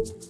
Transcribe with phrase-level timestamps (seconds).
[0.00, 0.29] Welcome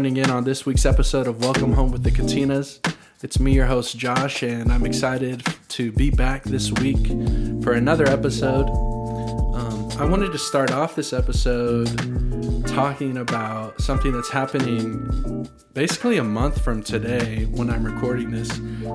[0.00, 2.78] Joining in on this week's episode of Welcome Home with the Katinas.
[3.22, 7.06] It's me, your host, Josh, and I'm excited to be back this week
[7.62, 8.66] for another episode.
[9.54, 11.88] Um, I wanted to start off this episode
[12.66, 18.48] talking about something that's happening basically a month from today when I'm recording this,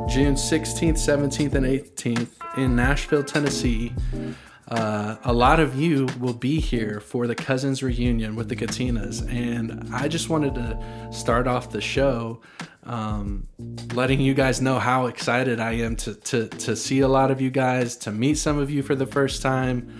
[0.09, 3.93] June 16th, 17th, and 18th in Nashville, Tennessee.
[4.67, 9.21] Uh, a lot of you will be here for the cousins reunion with the Katinas,
[9.31, 12.41] and I just wanted to start off the show
[12.85, 13.47] um,
[13.93, 17.41] letting you guys know how excited I am to, to to see a lot of
[17.41, 19.91] you guys, to meet some of you for the first time,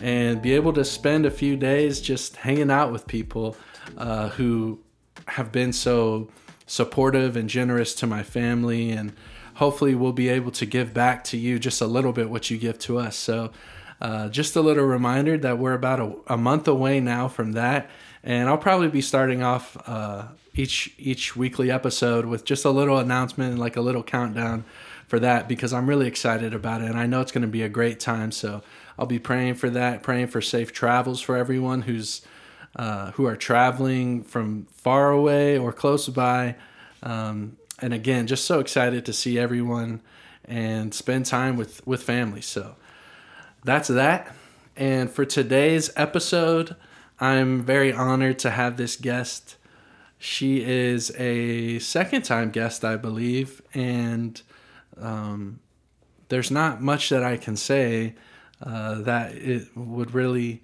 [0.00, 3.56] and be able to spend a few days just hanging out with people
[3.96, 4.80] uh, who
[5.26, 6.28] have been so
[6.66, 9.12] supportive and generous to my family, and
[9.54, 12.58] hopefully we'll be able to give back to you just a little bit what you
[12.58, 13.16] give to us.
[13.16, 13.50] So.
[14.00, 17.90] Uh, just a little reminder that we're about a, a, month away now from that,
[18.22, 22.98] and I'll probably be starting off uh, each each weekly episode with just a little
[22.98, 24.64] announcement, and like a little countdown
[25.08, 27.62] for that, because I'm really excited about it, and I know it's going to be
[27.62, 28.30] a great time.
[28.30, 28.62] So
[28.98, 32.22] I'll be praying for that, praying for safe travels for everyone who's
[32.76, 36.54] uh, who are traveling from far away or close by.
[37.02, 40.02] Um, and again, just so excited to see everyone
[40.44, 42.40] and spend time with with family.
[42.40, 42.76] So
[43.64, 44.34] that's that.
[44.76, 46.76] And for today's episode,
[47.20, 49.56] I'm very honored to have this guest.
[50.18, 54.40] She is a second time guest, I believe, and
[55.00, 55.60] um,
[56.28, 58.14] there's not much that I can say
[58.62, 60.62] uh, that it would really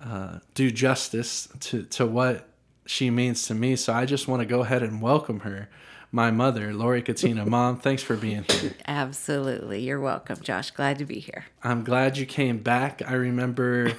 [0.00, 2.48] uh, do justice to, to what
[2.86, 3.76] she means to me.
[3.76, 5.68] So I just want to go ahead and welcome her
[6.16, 7.44] my mother, Lori Katina.
[7.44, 8.72] Mom, thanks for being here.
[8.86, 9.82] Absolutely.
[9.82, 10.70] You're welcome, Josh.
[10.70, 11.44] Glad to be here.
[11.62, 13.02] I'm glad you came back.
[13.06, 13.92] I remember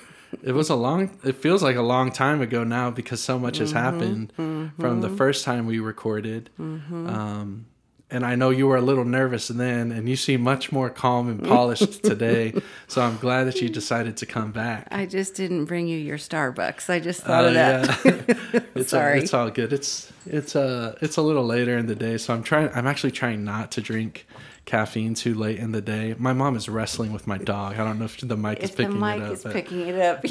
[0.43, 3.59] it was a long it feels like a long time ago now because so much
[3.59, 4.81] has mm-hmm, happened mm-hmm.
[4.81, 6.49] from the first time we recorded.
[6.59, 7.07] Mm-hmm.
[7.07, 7.67] Um,
[8.09, 11.27] and I know you were a little nervous then, and you seem much more calm
[11.27, 12.53] and polished today.
[12.87, 14.87] So I'm glad that you decided to come back.
[14.91, 16.89] I just didn't bring you your Starbucks.
[16.89, 18.05] I just thought uh, of that.
[18.05, 18.59] Yeah.
[18.75, 19.73] it's Sorry, it's all good.
[19.73, 22.69] It's it's uh it's a little later in the day, so I'm trying.
[22.73, 24.25] I'm actually trying not to drink
[24.65, 26.15] caffeine too late in the day.
[26.17, 27.73] My mom is wrestling with my dog.
[27.73, 29.01] I don't know if the mic if is picking it up.
[29.01, 30.25] The mic is picking it up.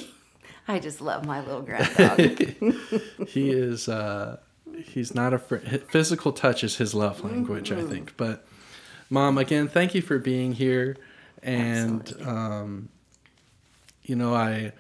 [0.68, 3.28] I just love my little grand dog.
[3.28, 3.88] he is.
[3.88, 4.38] uh
[4.84, 7.86] he's not a physical touch is his love language mm-hmm.
[7.86, 8.16] i think.
[8.16, 8.46] But
[9.10, 10.96] mom again thank you for being here.
[11.42, 12.88] And um,
[14.02, 14.72] you know i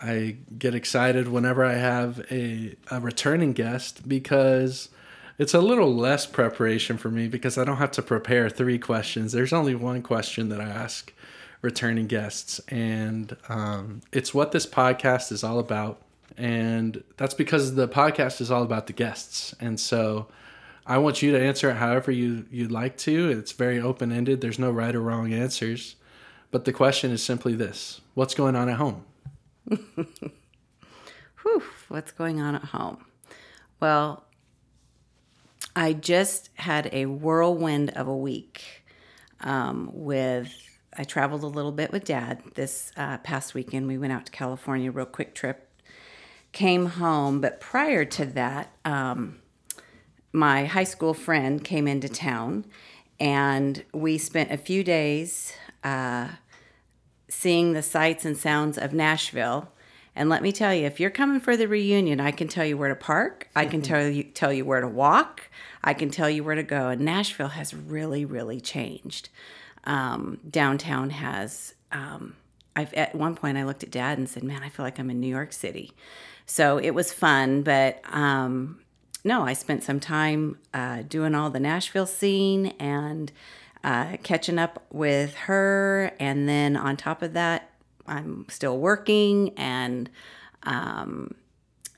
[0.00, 4.90] i get excited whenever i have a, a returning guest because
[5.38, 9.32] it's a little less preparation for me because i don't have to prepare three questions.
[9.32, 11.12] There's only one question that i ask
[11.62, 12.60] returning guests.
[12.68, 16.00] And um, it's what this podcast is all about
[16.36, 19.54] and that's because the podcast is all about the guests.
[19.60, 20.28] And so
[20.86, 23.30] I want you to answer it however you you'd like to.
[23.30, 24.40] It's very open ended.
[24.40, 25.96] There's no right or wrong answers.
[26.50, 29.04] But the question is simply this: What's going on at home?
[29.68, 33.04] Whew, what's going on at home?
[33.80, 34.24] Well,
[35.76, 38.84] I just had a whirlwind of a week
[39.40, 40.52] um, with.
[40.96, 43.86] I traveled a little bit with Dad this uh, past weekend.
[43.86, 45.67] We went out to California, real quick trip
[46.58, 47.40] came home.
[47.40, 49.38] But prior to that, um,
[50.32, 52.64] my high school friend came into town
[53.20, 55.52] and we spent a few days
[55.84, 56.26] uh,
[57.28, 59.72] seeing the sights and sounds of Nashville.
[60.16, 62.76] And let me tell you, if you're coming for the reunion, I can tell you
[62.76, 63.48] where to park.
[63.54, 65.48] I can tell you tell you where to walk.
[65.84, 66.88] I can tell you where to go.
[66.88, 69.28] And Nashville has really, really changed.
[69.84, 71.74] Um, downtown has.
[71.92, 72.34] Um,
[72.74, 75.08] I've at one point I looked at Dad and said, "Man, I feel like I'm
[75.08, 75.92] in New York City."
[76.50, 78.80] So it was fun, but um,
[79.22, 83.30] no, I spent some time uh, doing all the Nashville scene and
[83.84, 86.10] uh, catching up with her.
[86.18, 87.70] And then on top of that,
[88.06, 90.08] I'm still working and
[90.62, 91.34] um,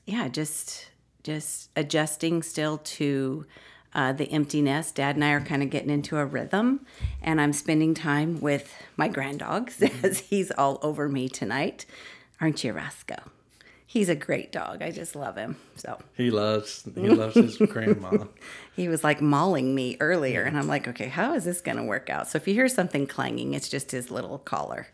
[0.05, 0.89] yeah, just
[1.23, 3.45] just adjusting still to
[3.93, 4.91] uh, the emptiness.
[4.91, 6.85] Dad and I are kind of getting into a rhythm,
[7.21, 11.85] and I'm spending time with my granddogs as he's all over me tonight.
[12.41, 13.31] Aren't you, Roscoe?
[13.93, 14.81] He's a great dog.
[14.81, 15.57] I just love him.
[15.75, 18.23] So He loves he loves his grandma.
[18.73, 21.83] he was like mauling me earlier, and I'm like, okay, how is this going to
[21.83, 22.29] work out?
[22.29, 24.87] So if you hear something clanging, it's just his little collar.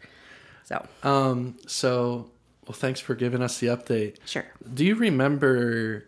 [0.64, 2.32] So Um, so
[2.66, 4.16] well, thanks for giving us the update.
[4.26, 4.46] sure.
[4.74, 6.08] Do you remember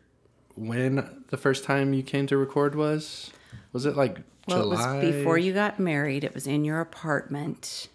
[0.55, 3.29] when the first time you came to record was?
[3.71, 4.97] Was it like Well, July?
[4.97, 6.23] it was before you got married.
[6.23, 7.87] It was in your apartment.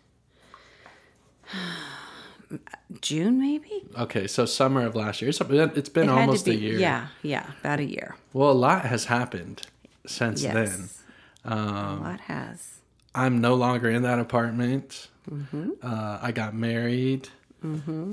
[3.00, 3.84] June, maybe.
[3.98, 5.28] Okay, so summer of last year.
[5.30, 6.78] It's been, it's been It almost a year.
[6.78, 8.16] Yeah, yeah, about a year.
[8.32, 9.62] Well, a lot has happened
[10.06, 10.54] since Yes.
[10.54, 10.88] then.
[11.44, 12.78] a Um, lot has.
[13.14, 15.08] I'm no longer in that apartment.
[15.30, 15.70] Mm-hmm.
[15.82, 17.28] Uh, I got married.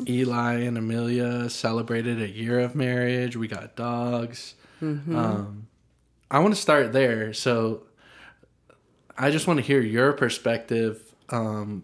[0.08, 3.36] Eli and Amelia celebrated a year of marriage.
[3.36, 4.56] We got dogs.
[4.82, 5.14] Mm-hmm.
[5.14, 5.68] Um,
[6.30, 7.34] I want to start there.
[7.34, 7.84] So
[9.18, 11.84] I just want to hear your perspective um,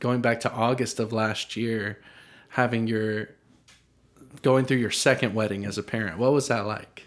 [0.00, 2.00] going back to August of last year,
[2.50, 3.30] having your
[4.42, 6.18] going through your second wedding as a parent.
[6.18, 7.04] What was that like?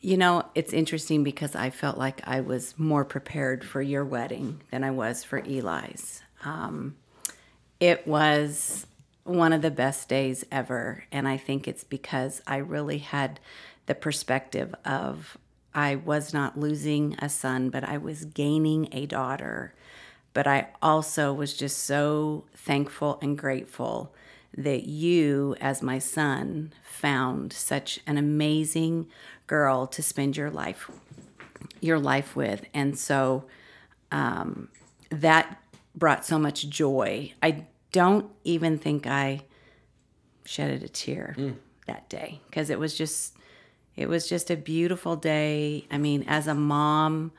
[0.00, 4.60] You know, it's interesting because I felt like I was more prepared for your wedding
[4.70, 6.22] than I was for Eli's.
[6.42, 6.96] Um,
[7.80, 8.86] it was
[9.24, 11.04] one of the best days ever.
[11.12, 13.40] And I think it's because I really had
[13.86, 15.36] the perspective of
[15.74, 19.74] I was not losing a son, but I was gaining a daughter.
[20.32, 24.14] But I also was just so thankful and grateful
[24.56, 29.06] that you, as my son, found such an amazing
[29.46, 30.90] girl to spend your life
[31.80, 32.64] your life with.
[32.74, 33.44] And so
[34.12, 34.68] um,
[35.10, 35.62] that
[35.94, 37.32] brought so much joy.
[37.42, 39.42] I don't even think I
[40.44, 41.34] shedded a tear
[41.86, 43.36] that day because it was just
[43.96, 45.86] it was just a beautiful day.
[45.90, 47.32] I mean, as a mom,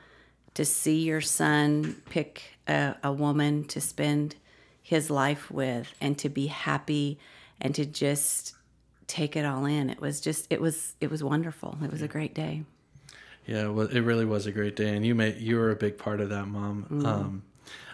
[0.54, 4.36] to see your son pick a, a woman to spend
[4.82, 7.18] his life with and to be happy
[7.60, 8.54] and to just
[9.06, 9.90] take it all in.
[9.90, 11.78] It was just it was it was wonderful.
[11.82, 12.64] It was a great day.
[13.46, 15.98] Yeah, well, it really was a great day, and you made you were a big
[15.98, 16.84] part of that, Mom.
[16.84, 17.06] Mm-hmm.
[17.06, 17.42] Um,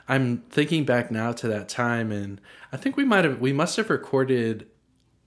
[0.08, 2.40] I'm thinking back now to that time, and
[2.72, 4.66] I think we might have we must have recorded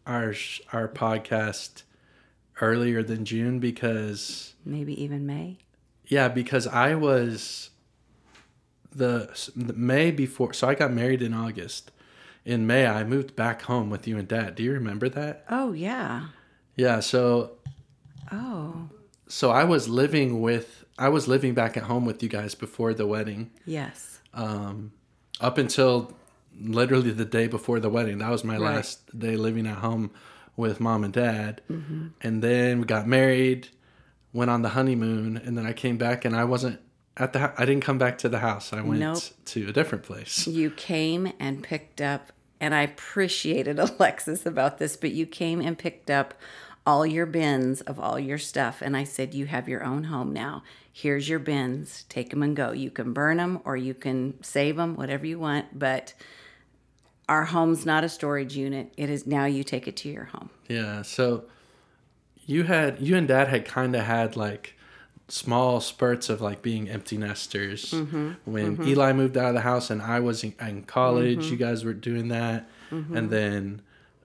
[0.05, 0.33] our
[0.73, 1.83] our podcast
[2.61, 5.57] earlier than June because Maybe even May.
[6.11, 7.69] Yeah, because I was
[8.93, 11.91] the, the May before, so I got married in August.
[12.43, 14.55] In May, I moved back home with you and Dad.
[14.55, 15.45] Do you remember that?
[15.49, 16.27] Oh yeah.
[16.75, 17.51] Yeah, so
[18.31, 18.89] Oh
[19.27, 22.93] so I was living with I was living back at home with you guys before
[22.93, 23.51] the wedding.
[23.65, 24.19] yes.
[24.33, 24.91] um,
[25.39, 26.13] up until
[26.59, 28.17] literally the day before the wedding.
[28.19, 28.75] That was my Right.
[28.75, 30.11] last day living at home
[30.57, 31.61] with mom and dad.
[32.21, 33.69] And then we got married,
[34.33, 36.79] went on the honeymoon, and then I came back and I wasn't
[37.17, 37.53] at the.
[37.57, 38.71] I didn't come back to the house.
[38.73, 39.21] I went Nope.
[39.45, 40.47] to a different place.
[40.47, 45.77] You came and picked up, and I appreciated Alexis about this, but you came and
[45.77, 46.33] picked up
[46.85, 48.81] all your bins of all your stuff.
[48.81, 50.63] And I said, You have your own home now.
[50.93, 52.05] Here's your bins.
[52.09, 52.71] Take them and go.
[52.71, 55.77] You can burn them or you can save them, whatever you want.
[55.77, 56.13] But
[57.29, 58.93] our home's not a storage unit.
[58.97, 60.49] It is now you take it to your home.
[60.67, 61.01] Yeah.
[61.03, 61.45] So
[62.51, 64.75] you had you and dad had kind of had like
[65.27, 68.33] small spurts of like being empty nesters mm-hmm.
[68.43, 68.89] when mm-hmm.
[68.89, 71.39] Eli moved out of the house and I was in, in college.
[71.39, 71.51] Mm-hmm.
[71.51, 73.81] You guys were doing that, and then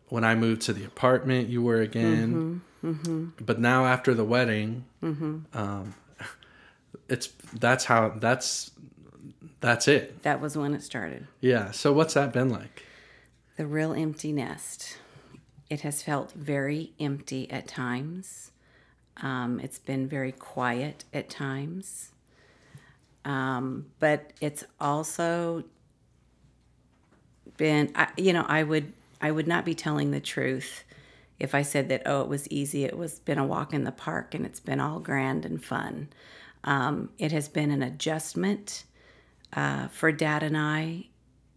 [0.08, 2.62] when I moved to the apartment, you were again.
[3.40, 5.94] But now after the wedding, um,
[7.08, 8.72] it's that's how that's
[9.60, 10.22] that's it.
[10.22, 11.26] That was when it started.
[11.40, 11.70] Yeah.
[11.70, 12.84] So what's that been like?
[13.56, 14.98] The real empty nest.
[15.68, 18.52] It has felt very empty at times.
[19.18, 22.12] Um, it's been very quiet at times.
[23.24, 25.64] Um, but it's also
[27.56, 30.84] been, I, you know, I would, I would not be telling the truth
[31.38, 32.84] if I said that, oh, it was easy.
[32.84, 36.08] It was been a walk in the park and it's been all grand and fun.
[36.64, 38.84] Um, it has been an adjustment
[39.52, 41.06] uh, for Dad and I,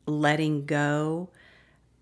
[0.05, 1.29] letting go.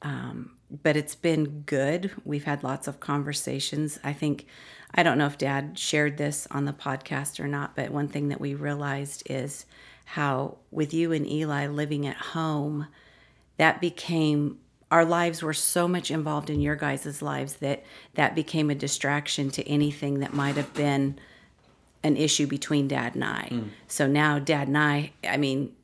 [0.01, 2.11] Um, but it's been good.
[2.25, 3.99] We've had lots of conversations.
[4.03, 4.45] I think,
[4.93, 8.29] I don't know if Dad shared this on the podcast or not, but one thing
[8.29, 9.65] that we realized is
[10.05, 12.87] how, with you and Eli living at home,
[13.57, 14.59] that became
[14.89, 17.83] our lives were so much involved in your guys' lives that
[18.13, 21.19] that became a distraction to anything that might have been
[22.03, 23.49] an issue between dad and I.
[23.51, 23.69] Mm.
[23.87, 25.75] So now dad and I, I mean,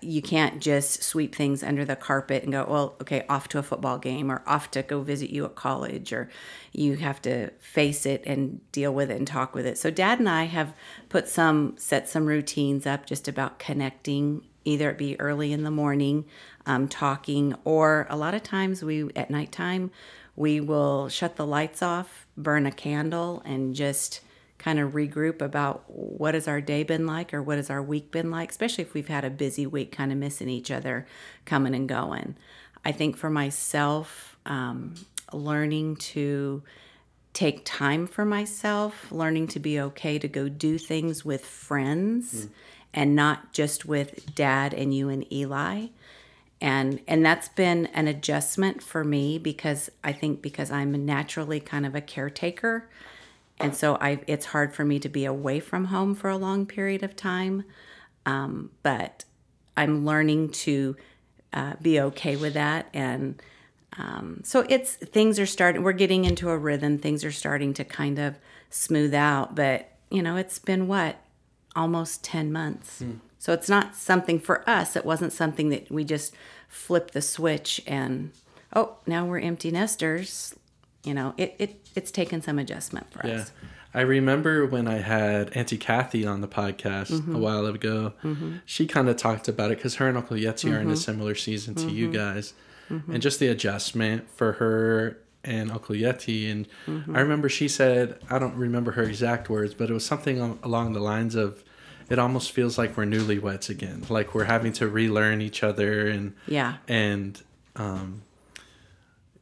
[0.00, 3.62] you can't just sweep things under the carpet and go, well, okay, off to a
[3.62, 6.28] football game or off to go visit you at college, or
[6.72, 9.78] you have to face it and deal with it and talk with it.
[9.78, 10.74] So, dad and I have
[11.08, 15.70] put some, set some routines up just about connecting, either it be early in the
[15.70, 16.24] morning,
[16.66, 19.90] um, talking, or a lot of times we, at nighttime,
[20.36, 24.20] we will shut the lights off, burn a candle, and just
[24.58, 28.10] kind of regroup about what has our day been like or what has our week
[28.10, 31.06] been like, especially if we've had a busy week, kind of missing each other
[31.44, 32.36] coming and going.
[32.84, 34.94] I think for myself, um,
[35.32, 36.62] learning to
[37.32, 42.50] take time for myself, learning to be okay to go do things with friends mm.
[42.92, 45.86] and not just with dad and you and Eli.
[46.60, 51.86] And and that's been an adjustment for me because I think because I'm naturally kind
[51.86, 52.88] of a caretaker
[53.60, 56.66] and so I it's hard for me to be away from home for a long
[56.66, 57.64] period of time.
[58.26, 59.24] Um, but
[59.76, 60.96] I'm learning to
[61.52, 63.40] uh, be okay with that, and
[63.96, 65.82] um, so it's things are starting.
[65.82, 66.98] We're getting into a rhythm.
[66.98, 68.38] Things are starting to kind of
[68.70, 69.54] smooth out.
[69.54, 71.16] But you know, it's been what
[71.74, 73.00] almost ten months.
[73.00, 73.14] Hmm.
[73.38, 74.96] So it's not something for us.
[74.96, 76.34] It wasn't something that we just
[76.68, 78.32] flipped the switch and
[78.74, 80.54] oh, now we're empty nesters
[81.04, 83.34] you know, it, it it's taken some adjustment for yeah.
[83.34, 83.52] us.
[83.94, 87.34] I remember when I had Auntie Kathy on the podcast mm-hmm.
[87.34, 88.12] a while ago.
[88.22, 88.56] Mm-hmm.
[88.66, 90.74] She kind of talked about it because her and Uncle Yeti mm-hmm.
[90.74, 90.96] are in a mm-hmm.
[90.96, 92.16] similar season to you mm-hmm.
[92.16, 92.52] guys,
[92.90, 93.12] mm-hmm.
[93.12, 96.50] and just the adjustment for her and Uncle Yeti.
[96.50, 100.58] And I remember she said, I don't remember her exact words, but it was something
[100.62, 101.64] along the lines of,
[102.10, 106.34] "It almost feels like we're newlyweds again, like we're having to relearn each other." And
[106.46, 107.40] yeah, and
[107.76, 108.22] um,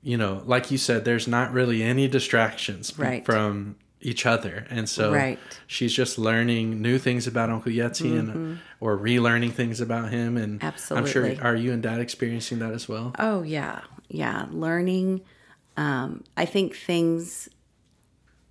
[0.07, 3.25] you know, like you said, there's not really any distractions right.
[3.25, 5.37] from each other, and so right.
[5.67, 8.31] she's just learning new things about Uncle Yeti mm-hmm.
[8.31, 10.37] and or relearning things about him.
[10.37, 13.17] And absolutely, I'm sure are you and Dad experiencing that as well?
[13.19, 15.23] Oh yeah, yeah, learning.
[15.77, 17.49] Um, I think things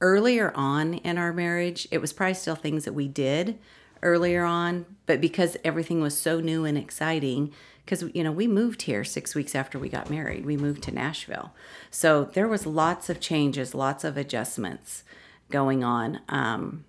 [0.01, 3.57] earlier on in our marriage, it was probably still things that we did
[4.03, 7.53] earlier on, but because everything was so new and exciting,
[7.85, 10.45] because you know we moved here six weeks after we got married.
[10.45, 11.53] We moved to nashville.
[11.91, 15.03] So there was lots of changes lots of adjustments
[15.51, 16.85] going on um,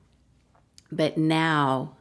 [0.91, 1.97] but now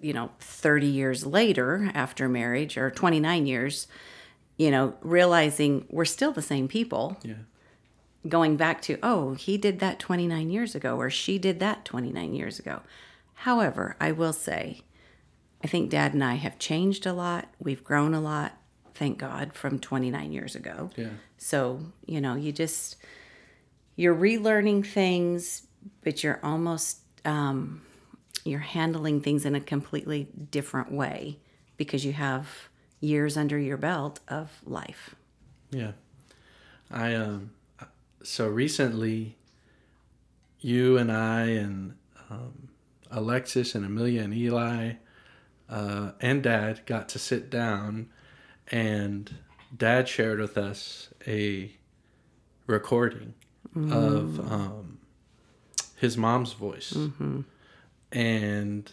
[0.00, 3.86] you know 30 years later after marriage or 29 years
[4.56, 7.18] you know realizing we're still the same people.
[7.22, 7.34] Yeah.
[8.26, 12.34] Going back to oh he did that 29 years ago or she did that 29
[12.34, 12.80] years ago.
[13.40, 14.80] However i will say
[15.62, 17.48] I think dad and I have changed a lot.
[17.58, 18.58] We've grown a lot,
[18.94, 20.90] thank God, from 29 years ago.
[20.96, 21.10] Yeah.
[21.38, 22.96] So, you know, you just,
[23.96, 25.66] you're relearning things,
[26.02, 27.82] but you're almost, um,
[28.44, 31.38] you're handling things in a completely different way
[31.76, 32.68] because you have
[33.00, 35.14] years under your belt of life.
[35.70, 35.92] Yeah.
[36.90, 37.50] I, um,
[38.22, 39.36] so recently,
[40.60, 41.94] you and I and
[42.30, 42.68] um,
[43.10, 44.94] Alexis and Amelia and Eli
[45.68, 48.08] uh, and dad got to sit down
[48.68, 49.36] and
[49.76, 51.70] dad shared with us a
[52.66, 53.34] recording
[53.74, 53.92] mm.
[53.92, 54.98] of um,
[55.96, 57.40] his mom's voice mm-hmm.
[58.12, 58.92] and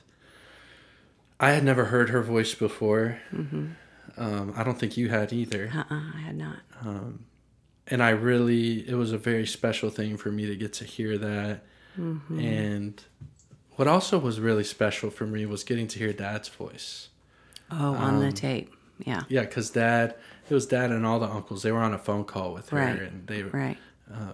[1.39, 3.67] i had never heard her voice before mm-hmm.
[4.17, 7.25] um, i don't think you had either uh-uh, i had not um,
[7.87, 11.17] and i really it was a very special thing for me to get to hear
[11.17, 11.63] that
[11.97, 12.39] mm-hmm.
[12.39, 13.03] and
[13.75, 17.09] what also was really special for me was getting to hear Dad's voice.
[17.71, 19.23] Oh, on um, the tape, yeah.
[19.29, 20.15] Yeah, because Dad,
[20.49, 21.63] it was Dad and all the uncles.
[21.63, 22.99] They were on a phone call with her, right.
[22.99, 23.77] and they, right.
[24.13, 24.33] Uh,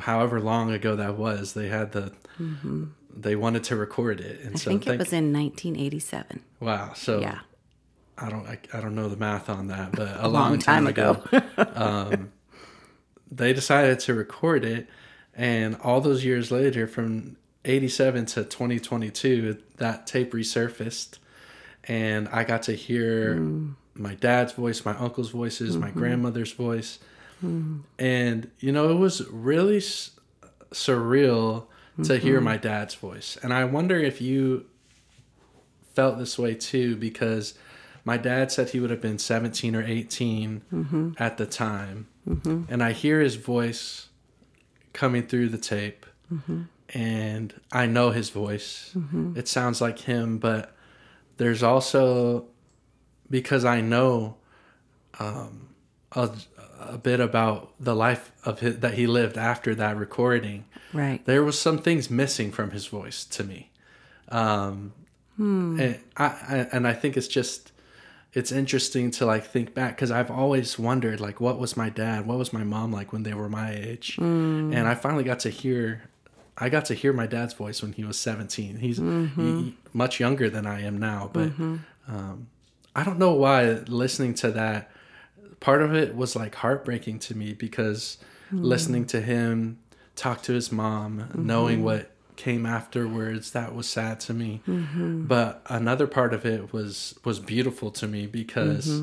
[0.00, 2.86] however long ago that was, they had the, mm-hmm.
[3.14, 6.42] they wanted to record it, and I so think it was in 1987.
[6.60, 6.92] Wow.
[6.94, 7.40] So yeah.
[8.18, 10.58] I don't, I, I don't know the math on that, but a, a long, long,
[10.58, 12.32] time, time ago, ago um,
[13.30, 14.88] they decided to record it,
[15.34, 21.18] and all those years later, from 87 to 2022, that tape resurfaced,
[21.84, 23.74] and I got to hear mm.
[23.94, 25.80] my dad's voice, my uncle's voices, mm-hmm.
[25.80, 26.98] my grandmother's voice,
[27.44, 27.82] mm.
[27.98, 30.12] and you know it was really s-
[30.70, 32.26] surreal to mm-hmm.
[32.26, 34.66] hear my dad's voice, and I wonder if you
[35.94, 37.54] felt this way too because
[38.04, 40.62] my dad said he would have been 17 or 18
[41.18, 42.06] at the time.
[42.70, 44.08] And I hear his voice
[44.92, 46.06] coming through the tape.
[46.94, 48.94] And I know his voice.
[49.36, 50.74] It sounds like him, but
[51.36, 52.46] there's also
[53.28, 54.36] because I know
[55.18, 55.68] um,
[56.12, 56.30] a,
[56.78, 60.64] a bit about the life of his, that he lived after that recording.
[60.92, 61.24] Right.
[61.26, 63.70] There was some things missing from his voice to me,
[64.28, 64.92] um,
[65.80, 67.72] and I, I and I think it's just
[68.32, 72.26] it's interesting to like think back because I've always wondered like what was my dad,
[72.26, 75.50] what was my mom like when they were my age, and I finally got to
[75.50, 76.02] hear.
[76.58, 78.76] I got to hear my dad's voice when he was 17.
[78.76, 79.68] He's he- mm-hmm.
[79.92, 81.76] much younger than I am now, but mm-hmm.
[82.08, 82.48] um,
[82.94, 84.90] I don't know why listening to that
[85.60, 88.64] part of it was like heartbreaking to me because mm-hmm.
[88.64, 89.78] listening to him
[90.14, 94.62] talk to his mom, knowing what came afterwards, that was sad to me.
[95.26, 99.02] But another part of it was was beautiful to me because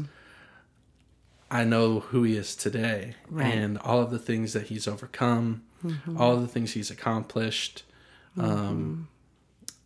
[1.51, 3.53] I know who he is today Right.
[3.53, 6.17] and all of the things that he's overcome, Mm-hmm.
[6.17, 7.83] all the things he's accomplished.
[8.37, 9.07] Um,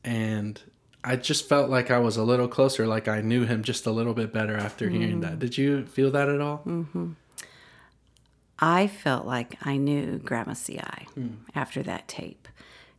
[0.05, 0.09] mm-hmm.
[0.09, 0.61] and
[1.03, 3.91] I just felt like I was a little closer, like I knew him just a
[3.91, 5.31] little bit better after hearing that.
[5.31, 5.39] Mm-hmm.
[5.39, 6.63] Did you feel that at all?
[8.59, 11.27] I felt like I knew Grandma CI hmm.
[11.53, 12.47] after that tape.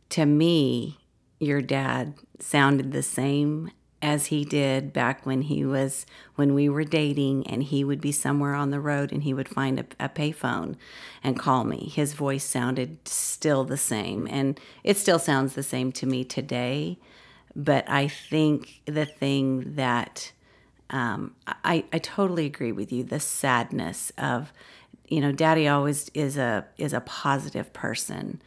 [0.09, 0.97] To me,
[1.39, 6.83] your dad sounded the same as he did back when he was when we were
[6.83, 10.09] dating and he would be somewhere on the road and he would find a, a
[10.09, 10.75] payphone
[11.23, 11.91] and call me.
[11.93, 16.97] His voice sounded still the same and it still sounds the same to me today.
[17.55, 20.31] But i think the thing that
[20.91, 24.51] um, I, I totally agree with you the sadness of
[25.07, 28.41] you know daddy always is a is a positive person.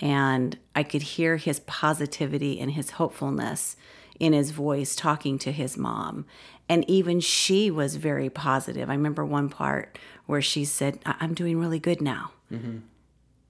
[0.00, 3.76] And i could hear his positivity and his hopefulness
[4.22, 6.24] in his voice talking to his mom
[6.68, 11.34] and even she was very positive i remember one part where she said "I- i'm
[11.34, 12.30] doing really good now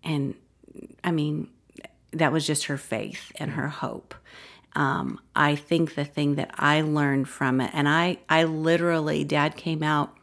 [0.03, 0.35] and
[1.05, 1.49] i mean
[2.13, 4.15] that was just her faith and her hope
[4.75, 9.57] um, i think the thing that i learned from it and i i literally dad
[9.57, 10.17] came out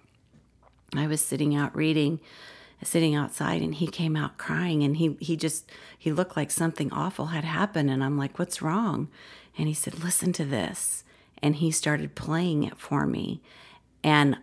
[0.95, 2.19] I was sitting out reading,
[2.81, 4.81] sitting outside, and he came out crying.
[4.81, 7.91] And he he just he looked like something awful had happened.
[7.91, 9.07] And I'm like, "What's wrong?"
[9.59, 11.03] And he said, "Listen to this."
[11.43, 13.41] And he started playing it for me,
[14.03, 14.37] and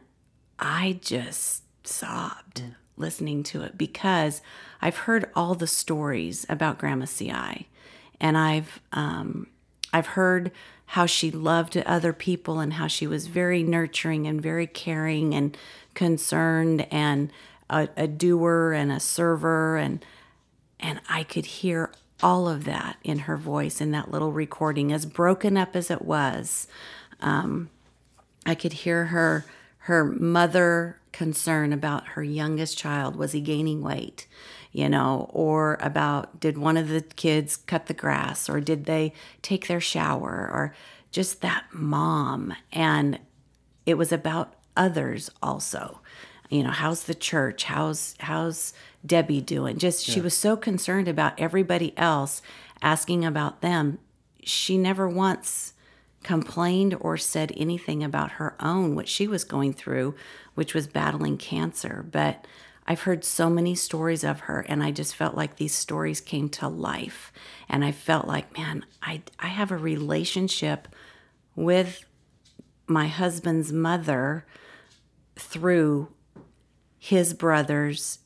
[0.58, 2.62] I just sobbed
[2.96, 4.40] listening to it because
[4.80, 7.68] I've heard all the stories about Grandma Ci,
[8.20, 9.48] and I've um,
[9.92, 10.52] I've heard
[10.90, 15.56] how she loved other people and how she was very nurturing and very caring and
[15.94, 17.32] concerned and
[17.68, 19.76] a, a doer and a server.
[19.76, 20.04] And
[20.78, 21.90] and I could hear
[22.22, 26.02] all of that in her voice in that little recording as broken up as it
[26.02, 26.66] was
[27.20, 27.70] um,
[28.44, 29.44] I could hear her
[29.80, 33.14] her mother concern about her youngest child.
[33.14, 34.26] Was he gaining weight?
[34.72, 39.12] You know or about did one of the kids cut the grass or did they
[39.42, 40.74] take their shower or
[41.10, 42.54] just that mom.
[42.72, 43.18] And
[43.86, 46.00] it was about others also
[46.50, 47.64] you know how's the church?
[47.64, 48.72] How's how's
[49.04, 49.78] debbie doing?
[49.78, 52.42] Just she was so concerned about everybody else
[52.82, 53.98] asking about them.
[54.42, 55.72] She never once
[56.22, 60.14] complained or said anything about her own what she was going through
[60.54, 62.04] which was battling cancer.
[62.10, 62.46] But
[62.88, 66.48] i've heard so many stories of her and i just felt like these stories came
[66.48, 67.32] to life.
[67.68, 70.88] And i felt like man i i have a relationship
[71.54, 72.04] with
[72.86, 74.46] my husband's mother
[75.36, 76.08] through
[77.06, 78.18] his brothers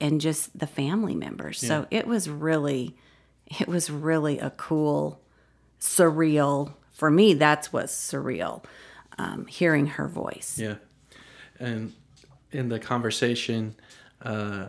[0.00, 1.60] and just the family members.
[1.60, 2.96] So it was really
[3.46, 5.20] it was really a cool
[5.78, 8.64] surreal for me that's what's surreal
[9.18, 10.76] um, hearing her voice Yeah.
[11.58, 11.92] And
[12.52, 13.74] in the conversation,
[14.22, 14.68] uh,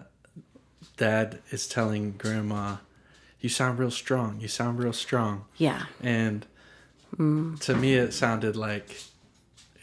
[0.97, 2.78] dad is telling grandma,
[3.39, 4.41] You sound real strong.
[4.41, 5.45] You sound real strong.
[5.58, 6.45] yeah And
[7.15, 7.60] mm.
[7.62, 9.04] to me, it sounded like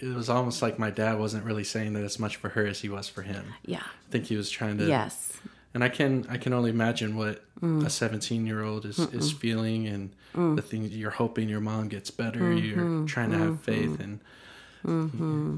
[0.01, 2.81] it was almost like my dad wasn't really saying that as much for her as
[2.81, 3.45] he was for him.
[3.65, 4.85] yeah I think he was trying to.
[4.87, 5.33] yes
[5.75, 9.87] And I can I can only imagine what a 17 year old is, is feeling
[9.87, 12.53] and the things you're hoping your mom gets better.
[12.53, 14.21] You're trying to have faith and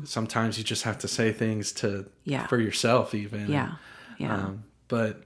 [0.06, 2.46] sometimes you just have to say things to Yeah.
[2.46, 3.48] for yourself even.
[3.50, 3.72] yeah
[4.18, 5.22] yeah Um, but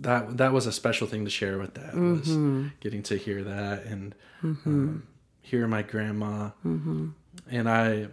[0.00, 2.68] that that was a special thing to share with that was Mm-hmm.
[2.80, 5.02] getting to hear that and um,
[5.42, 7.08] hear my grandma Mm-hmm.
[7.50, 8.08] And I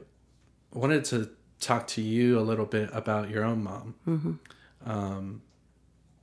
[0.73, 1.29] wanted to
[1.59, 3.95] talk to you a little bit about your own mom.
[4.07, 4.33] Mm-hmm.
[4.89, 5.41] Um,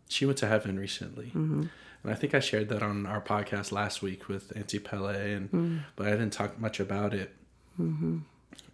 [0.08, 1.68] she went to heaven recently, and
[2.04, 5.50] And I think I shared that on our podcast last week with Auntie Pele, and
[5.50, 5.80] Mm.
[5.96, 7.34] but I didn't talk much about it.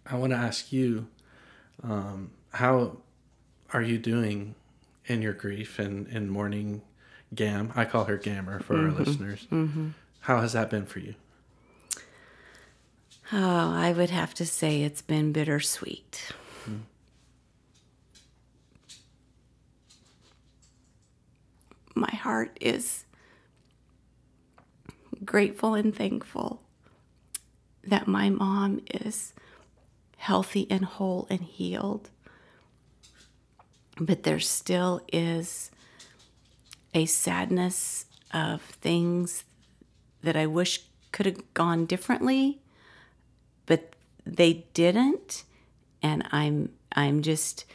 [0.05, 1.07] I want to ask you,
[1.81, 2.97] um, how
[3.73, 4.55] are you doing
[5.07, 6.81] in your grief and in mourning
[7.33, 7.71] Gam?
[7.75, 9.47] I call her Gammer for our listeners.
[10.21, 11.15] How has that been for you?
[13.31, 16.33] Oh, I would have to say it's been bittersweet.
[21.95, 23.05] My heart is
[25.23, 26.61] grateful and thankful
[27.83, 29.33] that my mom is
[30.17, 32.09] healthy and whole and healed.
[33.99, 35.71] But there still is
[36.93, 39.43] a sadness of things
[40.21, 40.81] that I wish
[41.11, 42.62] could have gone differently
[44.25, 45.43] they didn't
[46.01, 47.65] and i'm i'm just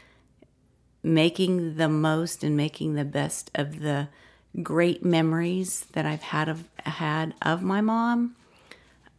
[1.03, 4.09] making the most and making the best of the
[4.63, 8.35] great memories that i've had of had of my mom.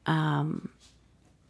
[0.05, 0.69] Um,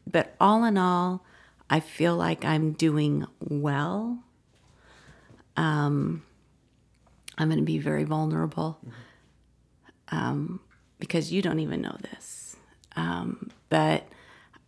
[0.05, 1.23] but all in all
[1.69, 4.19] i feel like i'm doing well.
[5.57, 6.23] Um,
[7.37, 8.79] i'm going to be very vulnerable
[10.11, 10.59] um,
[10.99, 12.55] because you don't even know this.
[12.95, 14.03] Um, but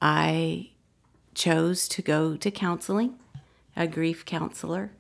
[0.02, 0.71] I
[1.42, 3.16] chose to go to counseling,
[3.76, 4.92] a grief counselor,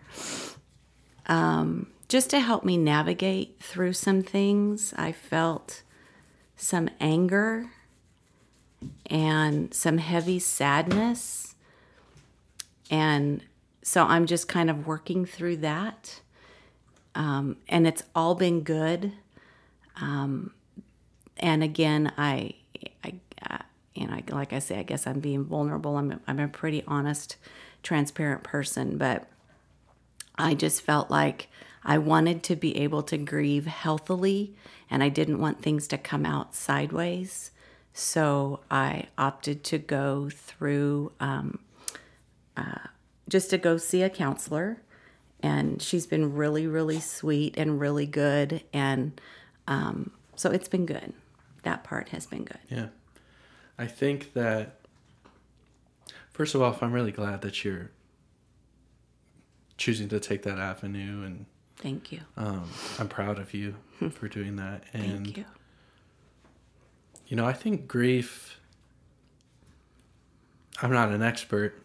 [1.28, 4.92] um, just to help me navigate through some things.
[4.98, 5.84] I felt
[6.56, 7.68] some anger
[9.06, 11.54] and some heavy sadness.
[12.90, 13.44] And
[13.84, 16.22] so I'm just kind of working through that.
[17.14, 19.14] Um, and it's all been good.
[19.98, 20.56] Um,
[21.38, 22.56] and again, I,
[23.04, 23.62] I, I
[23.96, 25.98] and I, like I say, I guess I'm being vulnerable.
[25.98, 27.36] I'm, a, I'm a pretty honest,
[27.84, 29.28] transparent person, but
[30.36, 31.50] I just felt like
[31.84, 34.56] I wanted to be able to grieve healthily
[34.90, 37.52] and I didn't want things to come out sideways.
[37.94, 41.60] So I opted to go through um,
[42.56, 42.88] uh,
[43.28, 44.82] just to go see a counselor.
[45.44, 48.64] And she's been really, really sweet and really good.
[48.72, 49.20] And
[49.68, 51.14] um, so it's been good.
[51.64, 52.60] That part has been good.
[52.70, 52.88] Yeah.
[53.82, 54.76] I think that
[56.32, 57.90] first of all, I'm really glad that you're
[59.78, 62.20] choosing to take that avenue, and Thank you.
[62.38, 63.76] um, I'm proud of you
[64.12, 64.84] for doing that.
[64.94, 65.46] And Thank you.
[67.26, 68.60] you know, I think grief.
[70.84, 71.82] I'm not an expert,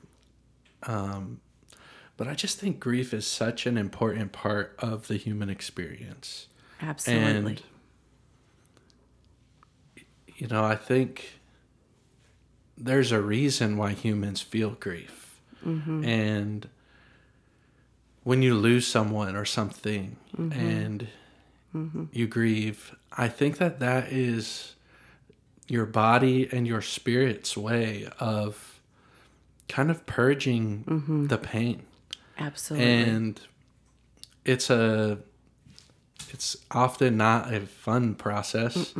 [0.83, 1.41] um,
[2.19, 6.49] but I just think grief is such an important part of the human experience.
[6.83, 7.53] Absolutely.
[7.53, 7.63] And
[10.37, 11.36] you know, I think
[12.77, 15.39] there's a reason why humans feel grief.
[15.65, 16.05] Mm-hmm.
[16.05, 16.69] And
[18.23, 20.59] when you lose someone or something mm-hmm.
[20.59, 21.09] and
[21.75, 22.05] mm-hmm.
[22.13, 24.75] you grieve, I think that that is
[25.69, 28.81] your body and your spirit's way of
[29.69, 31.83] kind of purging the pain.
[32.39, 32.87] Absolutely.
[32.87, 33.41] and
[34.45, 35.19] it's a
[36.31, 38.95] it's often not a fun process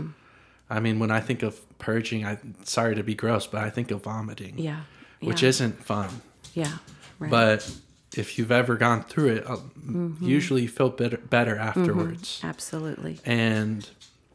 [0.71, 3.91] i mean when i think of purging i sorry to be gross but i think
[3.91, 4.81] of vomiting yeah.
[5.21, 6.09] which isn't fun
[6.55, 6.79] Yeah.
[7.19, 7.31] Right.
[7.31, 7.71] but
[8.17, 10.25] if you've ever gone through it uh, mm-hmm.
[10.25, 11.81] usually you feel better, better mm-hmm.
[11.81, 13.19] afterwards Absolutely.
[13.25, 13.89] and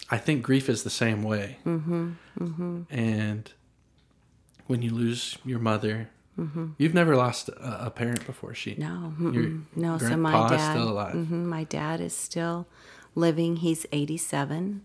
[0.10, 2.12] i think grief is the same way mm-hmm.
[2.40, 2.82] mm-hmm.
[2.90, 3.54] and
[4.68, 6.10] when you lose your mother
[6.78, 9.14] you've never lost a, a parent before she No.
[9.76, 9.98] No.
[9.98, 10.72] So my dad.
[10.72, 11.30] still alive.
[11.30, 12.68] my dad is still
[13.16, 13.58] living.
[13.58, 14.82] He's 87.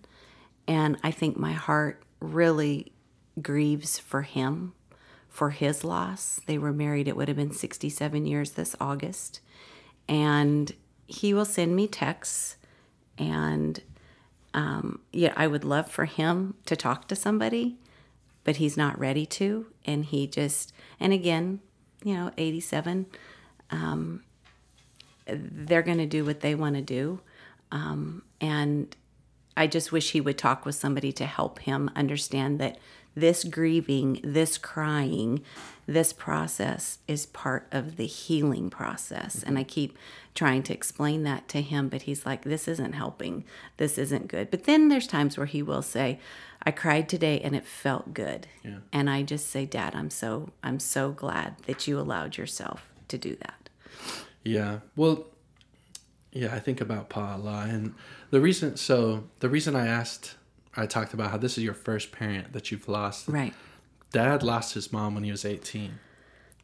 [0.69, 2.93] And I think my heart really
[3.41, 4.73] grieves for him,
[5.29, 6.41] for his loss.
[6.47, 9.41] They were married, it would have been 67 years this August.
[10.09, 10.73] And
[11.07, 12.57] he will send me texts.
[13.19, 13.81] And
[14.55, 17.77] um, yeah, I would love for him to talk to somebody,
[18.45, 19.67] but he's not ready to.
[19.85, 21.61] And he just, and again,
[22.03, 23.07] you know, 87,
[23.71, 24.23] um,
[25.27, 27.21] they're going to do what they want to do.
[27.73, 28.95] Um, and
[29.57, 32.79] I just wish he would talk with somebody to help him understand that
[33.15, 35.43] this grieving, this crying,
[35.87, 39.43] this process is part of the healing process.
[39.43, 39.97] And I keep
[40.35, 43.45] trying to explain that to him, but he's like, this isn't helping.
[43.79, 44.51] This isn't good.
[44.51, 46.21] But then there's times where he will say,
[46.63, 48.49] I cried today and it felt good.
[48.63, 48.79] Yeah.
[48.93, 53.17] And I just say, Dad, I'm so I'm so glad that you allowed yourself to
[53.17, 53.71] do that.
[54.45, 54.81] Yeah.
[54.97, 55.27] Well,
[56.37, 57.69] yeah, I think about Pa a lot.
[57.69, 57.95] And
[58.31, 60.37] the reason, so the reason I asked,
[60.77, 63.29] I talked about how this is your first parent that you've lost.
[63.29, 63.55] Right.
[64.13, 65.99] Dad lost his mom when he was 18,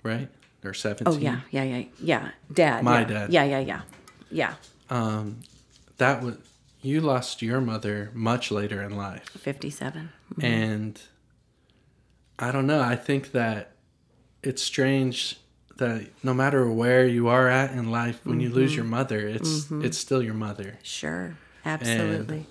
[0.02, 0.28] right?
[0.64, 1.12] Or 17.
[1.12, 2.28] Oh yeah, yeah, yeah, yeah.
[2.52, 2.84] Dad.
[2.84, 3.06] My yeah.
[3.06, 3.32] dad.
[3.32, 3.80] Yeah, yeah, yeah,
[4.30, 4.54] yeah.
[4.90, 5.40] Um,
[5.96, 6.36] that was,
[6.82, 9.28] you lost your mother much later in life.
[9.30, 10.10] 57.
[10.40, 11.00] And
[12.38, 13.72] I don't know, I think that
[14.42, 15.38] it's strange
[15.76, 18.90] that no matter where you are at in life when you lose your mm-hmm.
[18.92, 19.84] mother, it's mm-hmm.
[19.84, 20.78] it's still your mother.
[20.82, 21.36] Sure.
[21.64, 22.46] Absolutely.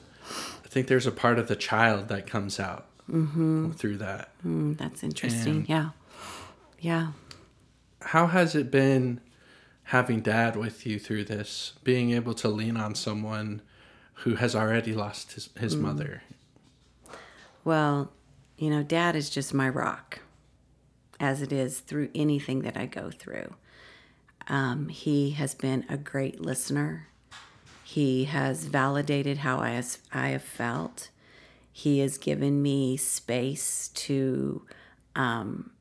[0.64, 3.72] I think there's a part of the child that comes out mm-hmm.
[3.72, 4.30] through that.
[4.46, 5.58] Mm, that's interesting.
[5.58, 5.90] And- yeah.
[6.80, 7.08] Yeah.
[8.02, 9.22] How has it been
[9.86, 13.62] having dad with you through this, being able to lean on someone
[14.16, 15.82] who has already lost his, his mm.
[15.82, 16.24] mother?
[17.64, 18.12] Well,
[18.58, 20.20] you know, dad is just my rock,
[21.22, 23.54] as it is through anything that I go through.
[24.48, 27.08] Um, he has been a great listener.
[27.84, 31.10] He has validated how I, has, I have felt.
[31.72, 34.66] He has given me space to
[35.16, 35.72] um,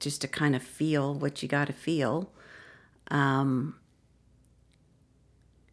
[0.00, 2.32] just to kind of feel what you got to feel.
[3.10, 3.76] Um,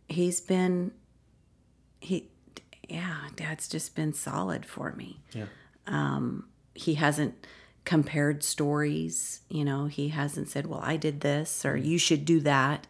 [0.10, 0.92] he's been,
[2.02, 2.30] he,
[2.90, 5.46] yeah, dad's just been solid for me Yeah.
[6.76, 7.48] he hasn't
[7.86, 12.40] compared stories you know he hasn't said well i did this or you should do
[12.40, 12.88] that.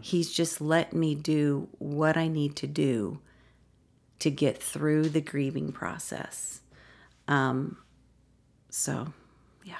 [0.00, 3.20] He's just let me do what i need to do
[4.18, 6.60] to get through the grieving process.
[7.28, 7.76] Um
[8.70, 9.12] so
[9.64, 9.78] yeah.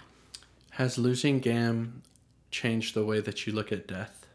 [0.72, 2.02] Has losing Gam
[2.50, 4.26] changed the way that you look at death?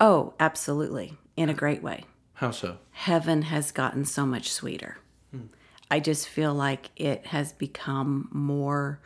[0.00, 1.16] oh absolutely.
[1.36, 2.04] In a great way.
[2.34, 2.78] How so?
[2.92, 4.98] heaven has gotten so much sweeter.
[5.94, 8.98] I just feel like it has become more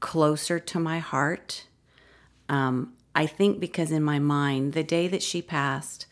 [0.00, 1.68] closer to my heart.
[2.48, 6.06] Um, I think because in my mind, the day that she passed,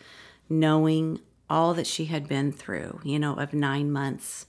[0.48, 4.46] knowing all that she had been through, you know, of nine months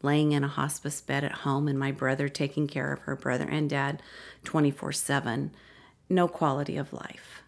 [0.00, 3.48] laying in a hospice bed at home and my brother taking care of her brother
[3.50, 4.00] and dad
[4.44, 5.50] 24 7,
[6.08, 7.42] no quality of life.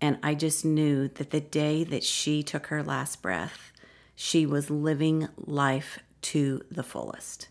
[0.00, 3.70] And I just knew that the day that she took her last breath,
[4.16, 7.48] she was living life to the fullest.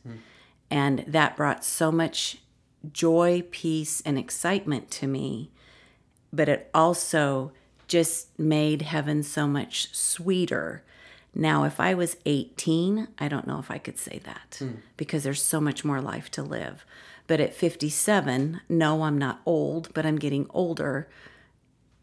[0.70, 2.38] And that brought so much
[2.92, 5.52] joy, peace, and excitement to me.
[6.32, 7.52] But it also
[7.88, 10.84] just made heaven so much sweeter.
[11.36, 14.62] Now, if I was 18, I don't know if I could say that
[14.98, 16.86] because there's so much more life to live.
[17.28, 21.08] But at 57, no, I'm not old, but I'm getting older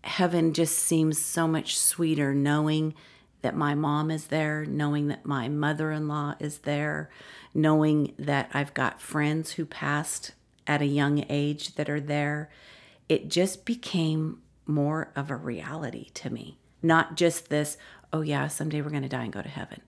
[0.02, 2.94] heaven just seems so much sweeter knowing
[3.42, 7.10] that my mom is there, knowing that my mother in law is there,
[7.54, 10.32] knowing that I've got friends who passed
[10.66, 12.50] at a young age that are there.
[13.08, 17.76] It just became more of a reality to me, not just this,
[18.12, 19.80] oh, yeah, someday we're going to die and go to heaven.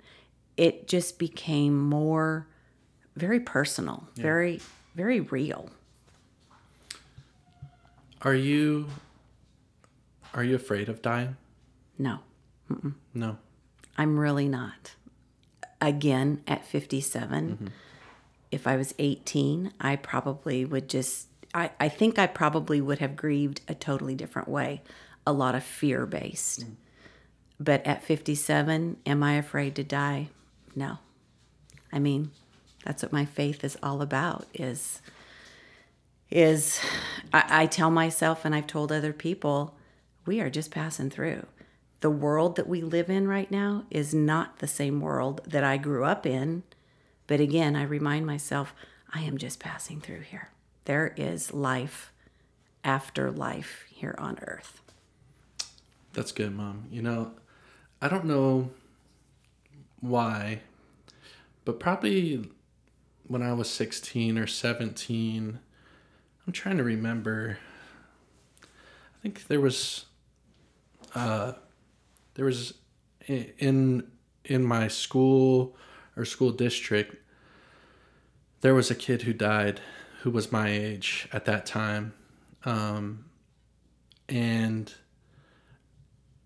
[0.56, 2.46] It just became more
[3.16, 4.60] very personal, very,
[4.94, 5.70] very real.
[8.22, 8.88] Are you
[10.34, 11.36] are you afraid of dying?
[11.98, 12.20] No.
[13.14, 13.38] No.
[13.96, 14.94] I'm really not.
[15.80, 17.72] Again, at 57,
[18.50, 23.16] if I was 18, I probably would just, I, I think I probably would have
[23.16, 24.82] grieved a totally different way,
[25.26, 26.66] a lot of fear based.
[26.66, 26.74] Mm.
[27.58, 30.28] But at 57, am I afraid to die?
[30.74, 30.98] No.
[31.92, 32.30] I mean,
[32.84, 35.00] that's what my faith is all about is
[36.30, 36.80] is
[37.32, 39.74] I, I tell myself and I've told other people,
[40.24, 41.46] we are just passing through.
[42.02, 45.76] The world that we live in right now is not the same world that I
[45.76, 46.64] grew up in.
[47.28, 48.74] But again, I remind myself,
[49.14, 50.50] I am just passing through here.
[50.84, 52.12] There is life
[52.82, 54.80] after life here on earth.
[56.12, 56.88] That's good, mom.
[56.90, 57.34] You know,
[58.00, 58.70] I don't know
[60.00, 60.62] why,
[61.64, 62.50] but probably
[63.28, 65.60] when I was 16 or 17,
[66.44, 67.58] I'm trying to remember.
[68.60, 70.06] I think there was
[71.14, 71.52] uh
[72.34, 72.74] there was
[73.28, 74.10] in
[74.44, 75.76] in my school
[76.16, 77.16] or school district
[78.60, 79.80] there was a kid who died
[80.22, 82.14] who was my age at that time.
[82.64, 83.24] Um
[84.28, 84.92] and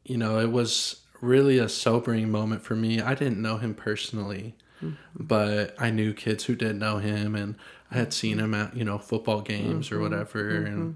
[0.04, 3.00] you know, it was really a sobering moment for me.
[3.00, 4.92] I didn't know him personally, hmm.
[5.14, 7.56] but I knew kids who did know him, and
[7.90, 10.04] I had seen him at, you know, football games or mm-hmm.
[10.04, 10.48] whatever.
[10.50, 10.90] And mm-hmm.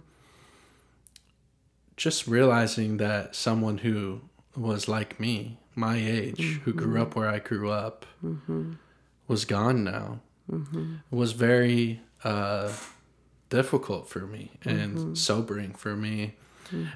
[1.96, 4.22] just realizing that someone who
[4.56, 7.02] was like me, my age, who grew mm-hmm.
[7.02, 8.72] up where I grew up, mm-hmm.
[9.28, 10.96] was gone now, mm-hmm.
[11.10, 12.72] was very uh,
[13.48, 16.34] difficult for me and sobering for me.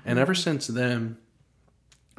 [0.04, 1.16] And ever since then,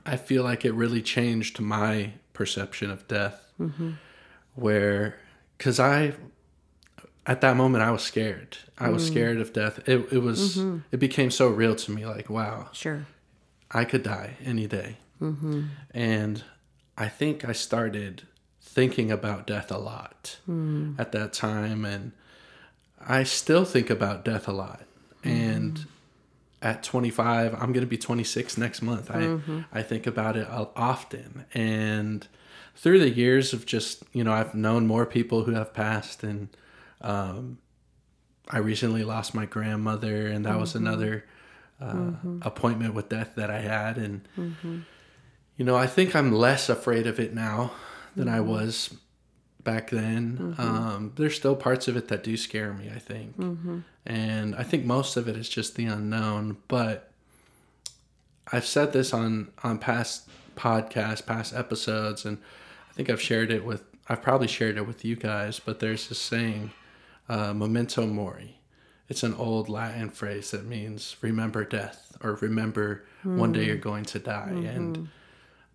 [0.06, 3.54] I feel like it really changed my perception of death.
[4.56, 5.18] Where,
[5.58, 6.14] because I,
[7.26, 8.58] at that moment, I was scared.
[8.78, 9.12] I was mm.
[9.12, 9.88] scared of death.
[9.88, 10.58] It, it was,
[10.92, 13.06] it became so real to me like, wow, Sure.
[13.72, 14.98] I could die any day.
[15.22, 15.64] Mm-hmm.
[15.92, 16.44] And
[16.98, 18.24] I think I started
[18.62, 21.00] thinking about death a lot mm.
[21.00, 21.86] at that time.
[21.86, 22.12] And
[23.00, 24.84] I still think about death a lot.
[25.24, 25.30] Mm-hmm.
[25.30, 25.86] And
[26.62, 29.12] at 25, I'm going to be 26 next month.
[29.12, 29.62] I, mm-hmm.
[29.72, 31.46] I think about it often.
[31.54, 32.28] And
[32.76, 36.24] through the years of just, you know, I've known more people who have passed.
[36.24, 36.50] And
[37.02, 37.60] um,
[38.50, 41.26] I recently lost my grandmother, and that was another
[41.80, 43.98] uh, appointment with death that I had.
[43.98, 44.28] And,
[45.58, 47.72] you know, I think I'm less afraid of it now
[48.16, 48.50] than I mm-hmm.
[48.50, 48.96] was
[49.64, 50.38] back then.
[50.38, 50.62] Mm-hmm.
[50.62, 53.38] Um, there's still parts of it that do scare me, I think.
[53.38, 53.80] Mm-hmm.
[54.06, 56.58] And I think most of it is just the unknown.
[56.68, 57.12] But
[58.52, 62.38] I've said this on, on past podcasts, past episodes, and
[62.90, 66.08] I think I've shared it with, I've probably shared it with you guys, but there's
[66.10, 66.72] this saying,
[67.28, 68.60] uh, memento mori.
[69.10, 73.68] It's an old Latin phrase that means remember death or remember one day mm.
[73.68, 74.50] you're going to die.
[74.50, 75.10] And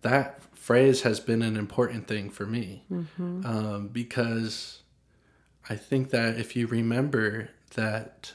[0.01, 3.45] that phrase has been an important thing for me mm-hmm.
[3.45, 4.81] um, because
[5.69, 8.33] I think that if you remember that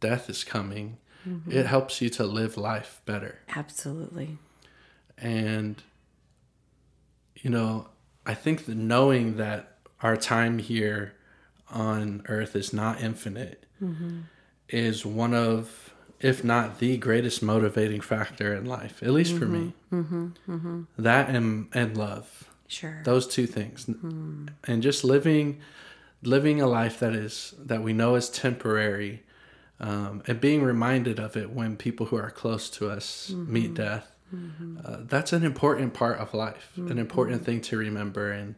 [0.00, 1.50] death is coming, mm-hmm.
[1.50, 3.38] it helps you to live life better.
[3.54, 4.38] Absolutely.
[5.18, 5.82] And,
[7.36, 7.88] you know,
[8.24, 11.14] I think that knowing that our time here
[11.70, 14.20] on earth is not infinite mm-hmm.
[14.68, 19.74] is one of, if not the greatest motivating factor in life, at least for me.
[19.92, 20.82] Mm-hmm, mm-hmm, mm-hmm.
[20.98, 22.44] That and, and love.
[22.68, 23.00] Sure.
[23.04, 23.86] Those two things.
[23.86, 24.48] Mm.
[24.66, 25.60] And just living
[26.22, 29.22] living a life that is that we know is temporary
[29.78, 34.16] um, and being reminded of it when people who are close to us meet death
[34.84, 38.54] uh, that's an important part of life an important thing to remember and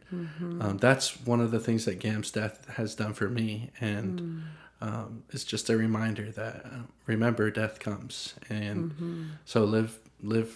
[0.61, 4.41] um, that's one of the things that gam's death has done for me and mm.
[4.81, 6.69] Um, it's just a reminder that uh,
[7.05, 8.93] remember death comes and
[9.45, 10.55] so live live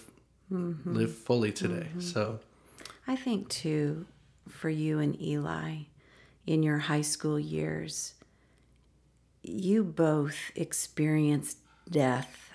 [0.50, 2.38] live fully today so
[3.06, 4.06] I think too,
[4.48, 5.80] for you and Eli,
[6.46, 8.14] in your high school years,
[9.42, 11.58] you both experienced
[11.90, 12.50] death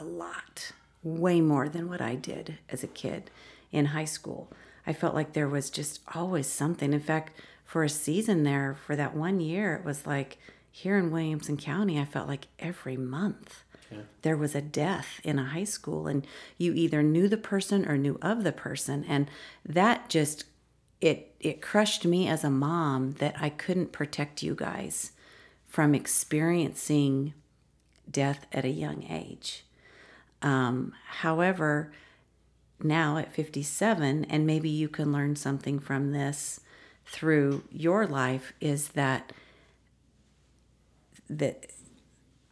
[0.00, 3.30] a lot, way more than what I did as a kid
[3.72, 4.50] in high school.
[4.86, 6.92] I felt like there was just always something.
[6.92, 10.38] In fact, for a season there, for that one year, it was like
[10.76, 13.62] here in Williamson County, I felt like every month
[14.22, 16.26] there was a death in a high school and
[16.58, 19.30] you either knew the person or knew of the person and
[19.64, 20.46] that just
[21.00, 25.12] it it crushed me as a mom that I couldn't protect you guys
[25.68, 27.34] from experiencing
[28.10, 29.64] death at a young age.
[30.42, 31.92] Um, however,
[32.82, 36.58] now at 57, and maybe you can learn something from this
[37.06, 39.32] through your life, is that
[41.28, 41.66] that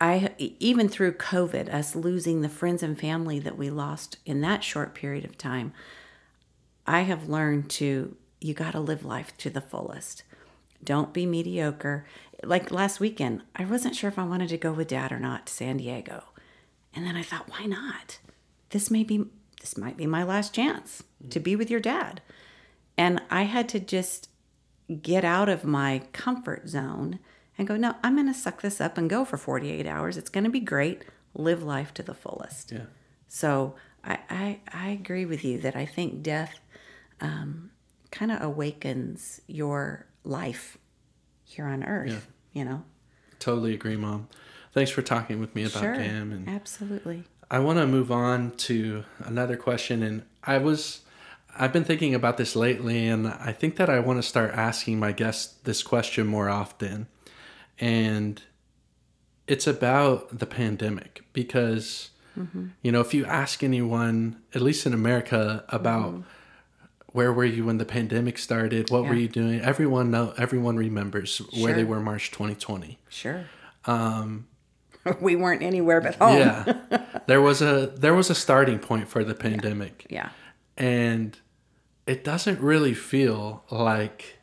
[0.00, 4.64] I even through COVID, us losing the friends and family that we lost in that
[4.64, 5.72] short period of time,
[6.87, 10.24] I have learned to you got to live life to the fullest.
[10.82, 12.04] Don't be mediocre.
[12.42, 15.46] Like last weekend, I wasn't sure if I wanted to go with dad or not
[15.46, 16.24] to San Diego.
[16.92, 18.18] And then I thought, why not?
[18.70, 19.26] This may be
[19.61, 22.20] this might be my last chance to be with your dad.
[22.98, 24.28] And I had to just
[25.00, 27.20] get out of my comfort zone
[27.58, 30.16] and go, no, I'm going to suck this up and go for 48 hours.
[30.16, 31.04] It's going to be great.
[31.34, 32.72] Live life to the fullest.
[32.72, 32.84] yeah
[33.28, 36.60] So I, I, I agree with you that I think death
[37.20, 37.70] um,
[38.10, 40.78] kind of awakens your life
[41.44, 42.60] here on earth, yeah.
[42.60, 42.84] you know?
[43.38, 44.28] Totally agree, Mom.
[44.72, 45.92] Thanks for talking with me about Sure.
[45.92, 47.24] And Absolutely.
[47.50, 50.02] I want to move on to another question.
[50.02, 51.02] And I was,
[51.54, 54.98] I've been thinking about this lately, and I think that I want to start asking
[54.98, 57.08] my guests this question more often.
[57.83, 58.40] And
[59.49, 62.11] it's about the pandemic because,
[62.81, 66.23] you know, if you ask anyone, at least in America, about
[67.07, 71.38] where were you when the pandemic started, what were you doing, everyone know, everyone remembers
[71.59, 73.01] where they were March 2020.
[73.09, 73.47] Sure.
[73.85, 74.47] Um,
[75.21, 76.38] we weren't anywhere but home.
[76.38, 77.03] Yeah.
[77.27, 80.07] there was a there was a starting point for the pandemic.
[80.09, 80.29] Yeah.
[80.79, 81.37] And
[82.07, 84.38] it doesn't really feel like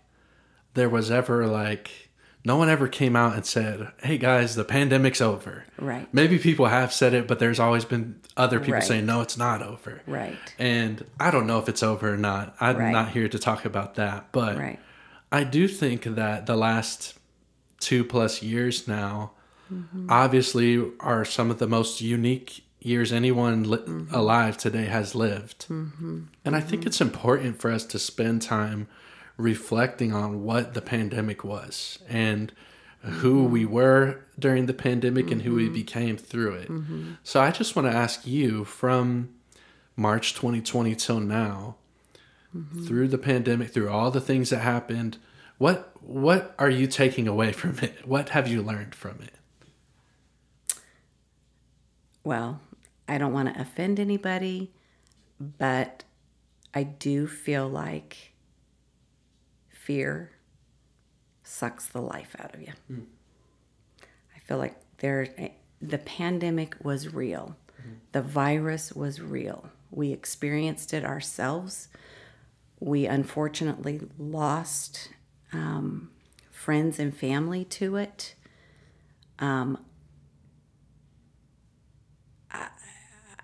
[0.74, 2.09] there was ever like
[2.46, 6.08] no one ever came out and said, "Hey guys, the pandemic's over." Right.
[6.14, 8.84] Maybe people have said it, but there's always been other people Right.
[8.84, 10.38] saying, "No, it's not over." Right.
[10.58, 12.56] And I don't know if it's over or not.
[12.60, 12.92] I'm Right.
[12.92, 14.80] not here to talk about that, but Right.
[15.32, 17.16] I do think that the last
[17.80, 19.32] two plus years now,
[19.72, 20.08] Mm-hmm.
[20.10, 24.16] obviously, are some of the most unique years anyone li- Mm-hmm.
[24.16, 25.66] alive today has lived.
[25.70, 28.88] And I think it's important for us to spend time
[29.40, 32.52] reflecting on what the pandemic was and
[33.02, 33.52] who Mm-hmm.
[33.52, 36.70] we were during the pandemic and who we became through it.
[36.70, 37.14] Mm-hmm.
[37.24, 39.30] So I just want to ask you from
[39.96, 41.78] March 2020 till now,
[42.86, 45.18] through the pandemic, through all the things that happened,
[45.58, 48.06] what what are you taking away from it?
[48.06, 49.36] What have you learned from it?
[52.24, 52.60] Well,
[53.08, 54.72] I don't want to offend anybody,
[55.40, 56.04] but
[56.74, 58.29] I do feel like
[59.84, 60.32] fear
[61.44, 62.74] sucks the life out of you.
[64.36, 65.28] I feel like there
[65.82, 67.56] the pandemic was real.
[68.12, 69.70] The virus was real.
[69.92, 71.88] We experienced it ourselves.
[72.80, 75.10] We unfortunately lost
[75.54, 76.12] um,
[76.52, 78.36] friends and family to it.
[79.40, 79.78] Um.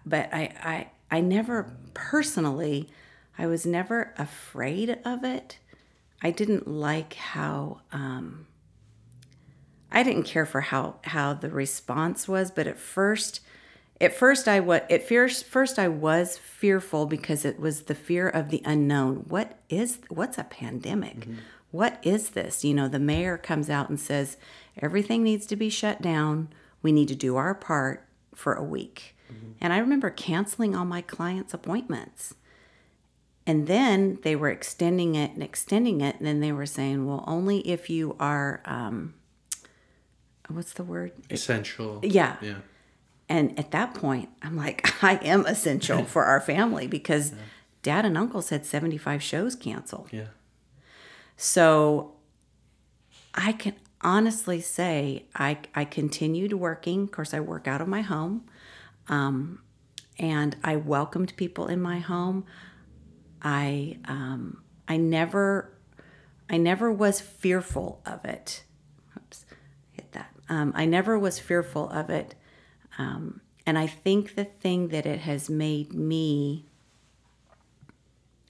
[0.06, 2.90] but I, I I never personally
[3.38, 5.58] I was never afraid of it.
[6.22, 8.48] I didn't like how um,
[9.92, 13.42] I didn't care for how how the response was, but at first
[14.02, 18.28] at first I was at first first I was fearful because it was the fear
[18.28, 19.26] of the unknown.
[19.28, 21.28] What is what's a pandemic?
[21.72, 22.64] What is this?
[22.64, 24.38] You know, the mayor comes out and says
[24.82, 26.50] everything needs to be shut down.
[26.82, 29.16] We need to do our part for a week.
[29.62, 32.36] And I remember canceling all my clients' appointments.
[33.48, 36.16] And then they were extending it and extending it.
[36.18, 39.14] And then they were saying, well, only if you are, um,
[40.50, 41.12] what's the word?
[41.30, 42.00] Essential.
[42.02, 42.38] Yeah.
[42.42, 42.56] Yeah.
[43.30, 47.34] And at that point, I'm like, I am essential for our family because
[47.84, 50.10] dad and uncles had 75 shows canceled.
[50.12, 50.28] Yeah.
[51.38, 52.14] So
[53.36, 57.04] I can honestly say I, I continued working.
[57.04, 58.46] Of course, I work out of my home.
[59.08, 59.60] Um,
[60.18, 62.46] and I welcomed people in my home.
[63.46, 65.72] I um, I never
[66.50, 68.64] I never was fearful of it.
[69.16, 69.46] Oops,
[69.92, 70.32] hit that.
[70.50, 72.36] Um, I never was fearful of it.
[72.98, 76.66] Um, and I think the thing that it has made me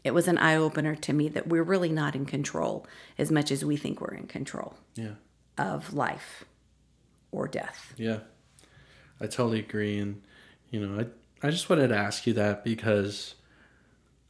[0.04, 2.86] it was an eye opener to me that we're really not in control
[3.18, 5.16] as much as we think we're in control Yeah.
[5.58, 6.46] of life
[7.32, 7.94] or death.
[7.98, 8.20] Yeah.
[9.20, 9.98] I totally agree.
[9.98, 10.22] And,
[10.70, 13.34] you know, I, I just wanted to ask you that because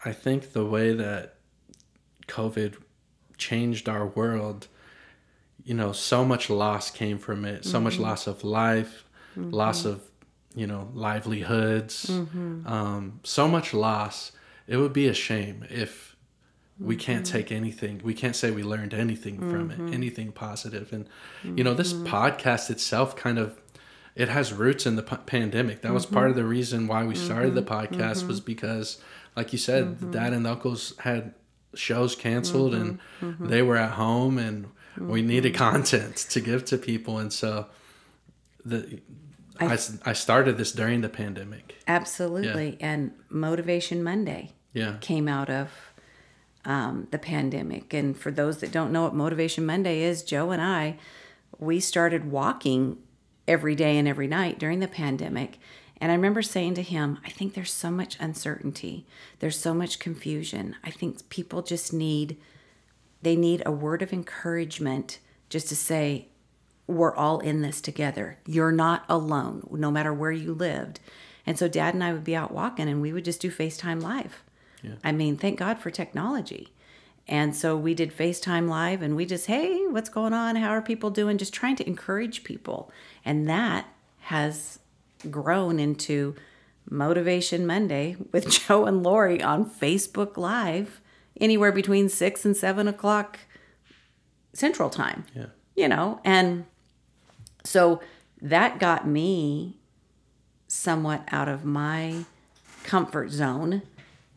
[0.06, 1.36] I think the way that
[2.28, 2.76] COVID
[3.38, 4.68] changed our world,
[5.64, 8.04] you know, so much loss came from it, so much mm-hmm.
[8.04, 9.50] loss of life, mm-hmm.
[9.50, 10.04] loss of,
[10.54, 12.68] you know, livelihoods, mm-hmm.
[12.68, 14.32] um, so much loss.
[14.68, 16.16] It would be a shame if
[16.80, 18.02] we can't take anything.
[18.04, 20.92] We can't say we learned anything from it anything positive.
[20.92, 21.08] And
[21.44, 23.60] you know this podcast itself kind of
[24.16, 25.82] it has roots in the p- pandemic.
[25.82, 29.02] That was part of the reason why we started the podcast was because
[29.36, 30.34] like you said the dad mm-hmm.
[30.36, 31.34] and uncles had
[31.74, 33.30] shows canceled and mm-hmm.
[33.30, 33.48] Mm-hmm.
[33.48, 34.68] they were at home and
[34.98, 37.18] we needed content to give to people.
[37.18, 37.68] And so
[38.64, 39.02] the
[39.60, 41.76] I I started this during the pandemic.
[41.88, 42.78] Absolutely.
[42.82, 44.98] And Motivation Monday yeah.
[45.02, 45.94] came out of
[46.66, 47.94] um, the pandemic.
[47.94, 50.98] And for those that don't know what Motivation Monday is, Joe and I,
[51.58, 52.98] we started walking
[53.48, 55.60] every day and every night during the pandemic.
[56.02, 59.06] And I remember saying to him, I think there's so much uncertainty.
[59.40, 60.76] There's so much confusion.
[60.84, 62.38] I think people just need
[63.22, 65.18] they need a word of encouragement
[65.50, 66.28] just to say
[66.86, 68.38] we're all in this together.
[68.46, 71.00] You're not alone, no matter where you lived.
[71.46, 74.02] And so dad and I would be out walking and we would just do FaceTime
[74.02, 74.44] live.
[75.04, 76.72] I mean, thank God for technology.
[77.28, 80.56] And so we did FaceTime live and we just, hey, what's going on?
[80.58, 81.40] How are people doing?
[81.40, 82.92] Just trying to encourage people.
[83.24, 83.88] And that
[84.20, 84.80] has
[85.30, 86.36] grown into
[86.90, 91.02] Motivation Monday with Joe and Lori on Facebook Live,
[91.40, 93.40] anywhere between six and seven o'clock
[94.54, 95.48] Central Time yeah.
[95.76, 96.20] you know?
[96.24, 96.66] And
[97.64, 98.02] so
[98.42, 99.78] that got me
[100.68, 102.26] somewhat out of my
[102.84, 103.82] comfort zone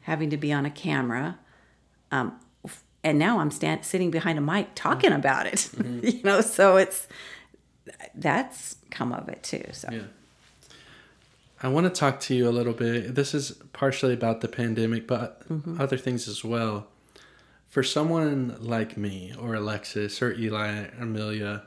[0.02, 1.38] having to be on a camera
[2.10, 2.38] um,
[3.04, 5.68] and now i'm stand, sitting behind a mic talking about it
[6.02, 6.40] you know?
[6.40, 7.08] So it's
[8.14, 9.88] that's come of it too so.
[9.90, 10.02] Yeah.
[11.62, 13.14] I want to talk to you a little bit.
[13.14, 15.80] This is partially about the pandemic, but mm-hmm.
[15.80, 16.86] other things as well.
[17.68, 21.64] For someone like me or Alexis or Eli, or Amelia,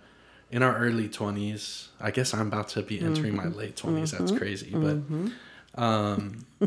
[0.50, 3.58] in our early 20s, I guess I'm about to be entering my mm-hmm.
[3.58, 4.12] late 20s.
[4.12, 4.38] That's mm-hmm.
[4.38, 4.72] crazy.
[4.74, 6.46] But, um,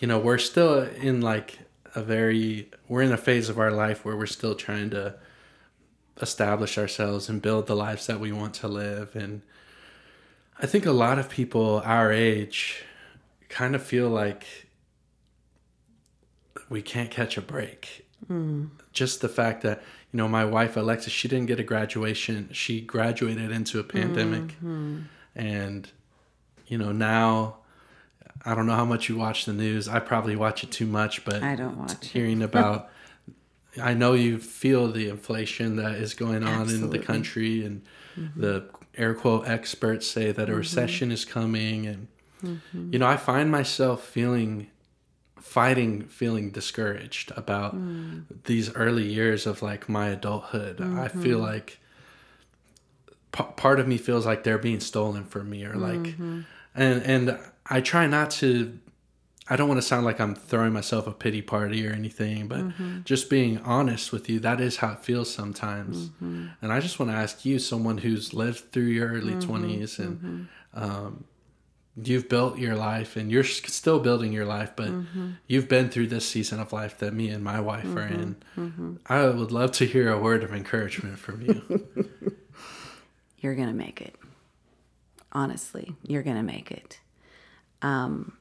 [0.00, 1.60] you know, we're still in like
[1.94, 5.14] a very, we're in a phase of our life where we're still trying to
[6.20, 9.14] establish ourselves and build the lives that we want to live.
[9.14, 9.42] And,
[10.58, 12.82] I think a lot of people our age
[13.48, 14.46] kind of feel like
[16.68, 18.06] we can't catch a break.
[18.26, 18.66] Hmm.
[18.92, 19.82] Just the fact that,
[20.12, 22.48] you know, my wife, Alexis, she didn't get a graduation.
[22.52, 24.48] She graduated into a pandemic.
[24.56, 25.00] Mm-hmm.
[25.34, 25.90] And,
[26.66, 27.58] you know, now
[28.44, 29.88] I don't know how much you watch the news.
[29.88, 32.90] I probably watch it too much, but I don't watch hearing about.
[33.80, 37.82] I know you feel the inflation that is going on in the country, and
[38.16, 38.40] mm-hmm.
[38.40, 38.64] the
[38.96, 40.58] air quote experts say that a mm-hmm.
[40.58, 42.08] recession is coming, and
[42.42, 42.92] mm-hmm.
[42.92, 44.68] you know I find myself feeling
[45.40, 48.24] fighting feeling discouraged about mm.
[48.44, 50.80] these early years of like my adulthood.
[50.80, 51.22] I mm-hmm.
[51.22, 51.78] feel like
[53.36, 56.14] p- part of me feels like they're being stolen from me or like
[56.74, 58.78] and and i try not to
[59.48, 62.58] i don't want to sound like i'm throwing myself a pity party or anything but
[62.58, 63.02] mm-hmm.
[63.04, 66.08] just being honest with you that is how it feels sometimes.
[66.08, 66.46] Mm-hmm.
[66.62, 69.64] And i just want to ask you someone who's lived through your early mm-hmm.
[69.64, 71.24] 20s and um,
[72.02, 74.90] you've built your life and you're still building your life but
[75.46, 78.36] you've been through this season of life that me and my wife are in.
[79.06, 81.86] I would love to hear a word of encouragement from you.
[83.38, 84.16] You're going to make it.
[85.32, 86.98] Honestly, you're going to make it.
[87.82, 88.36] Um,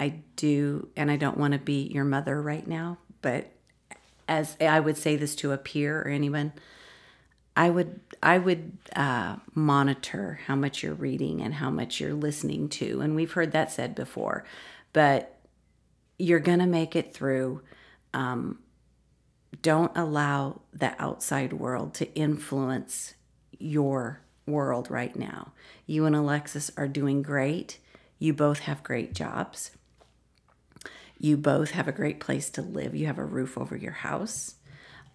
[0.00, 3.52] I do, and I don't want to be your mother right now, but
[4.26, 6.54] as I would say this to a peer or anyone,
[7.54, 12.70] I would I would uh, monitor how much you're reading and how much you're listening
[12.70, 14.46] to, and we've heard that said before,
[14.94, 15.36] but
[16.18, 17.60] you're gonna make it through.
[18.14, 18.60] Um,
[19.60, 23.14] don't allow the outside world to influence
[23.58, 25.52] your world right now.
[25.86, 27.78] You and Alexis are doing great.
[28.18, 29.72] You both have great jobs.
[31.22, 32.94] You both have a great place to live.
[32.94, 34.54] You have a roof over your house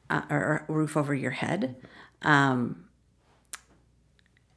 [0.10, 1.76] uh, or a roof over your head.
[2.22, 2.86] Um,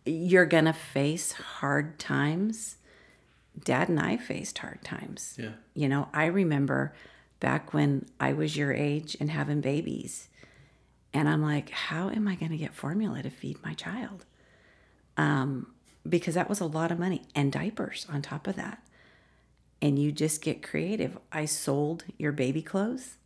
[0.05, 2.77] you're going to face hard times.
[3.59, 5.37] Dad and I faced hard times.
[5.39, 6.95] yeah You know, I remember
[7.41, 10.29] back when I was your age and having babies.
[11.15, 14.27] And I'm like, how am I going to get formula to feed my child?
[15.17, 15.73] Um,
[16.07, 18.83] because that was a lot of money and diapers on top of that.
[19.81, 21.19] And you just get creative.
[21.31, 23.19] I sold your baby clothes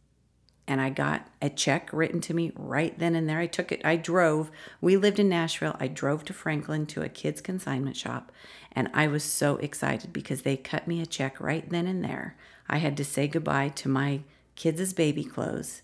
[0.67, 3.39] and I got a check written to me right then and there.
[3.39, 4.51] I took it, I drove.
[4.81, 5.77] We lived in Nashville.
[5.81, 8.31] I drove to Franklin to a kids' consignment shop,
[8.71, 12.37] and I was so excited because they cut me a check right then and there.
[12.69, 14.21] I had to say goodbye to my
[14.55, 15.83] kids' baby clothes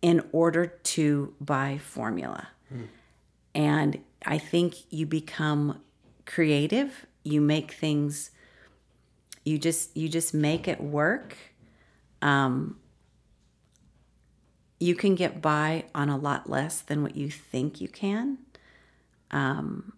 [0.00, 2.48] in order to buy formula.
[3.54, 5.80] And I think you become
[6.24, 8.30] creative, you make things
[9.44, 11.36] you just you just make it work
[12.22, 12.76] um,
[14.78, 18.38] you can get by on a lot less than what you think you can.
[19.30, 19.92] Um,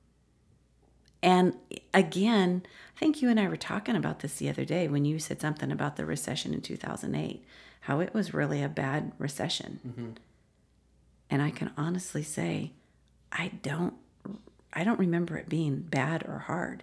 [1.22, 1.54] and
[1.94, 2.62] again,
[2.96, 5.40] I think you and I were talking about this the other day when you said
[5.40, 7.44] something about the recession in 2008,
[7.82, 10.14] how it was really a bad recession.
[11.30, 12.72] And I can honestly say,
[13.30, 13.94] I don't,
[14.72, 16.82] I don't remember it being bad or hard.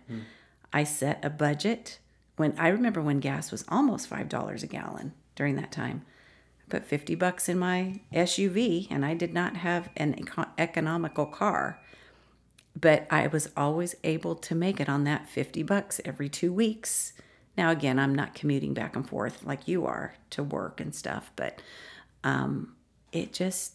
[0.71, 1.99] I set a budget
[2.39, 6.05] when I remember when gas was almost five dollars a gallon during that time
[6.61, 11.25] I put 50 bucks in my SUV and I did not have an eco- economical
[11.25, 11.81] car.
[12.79, 17.11] But I was always able to make it on that 50 bucks every 2 weeks.
[17.57, 21.31] Now again, I'm not commuting back and forth like you are to work and stuff,
[21.35, 21.61] but
[22.23, 22.75] um
[23.11, 23.73] it just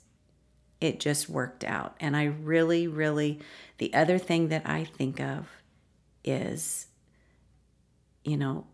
[0.80, 1.96] it just worked out.
[2.00, 3.40] And I really really
[3.76, 5.48] the other thing that I think of
[6.24, 6.86] is
[8.24, 8.66] you know,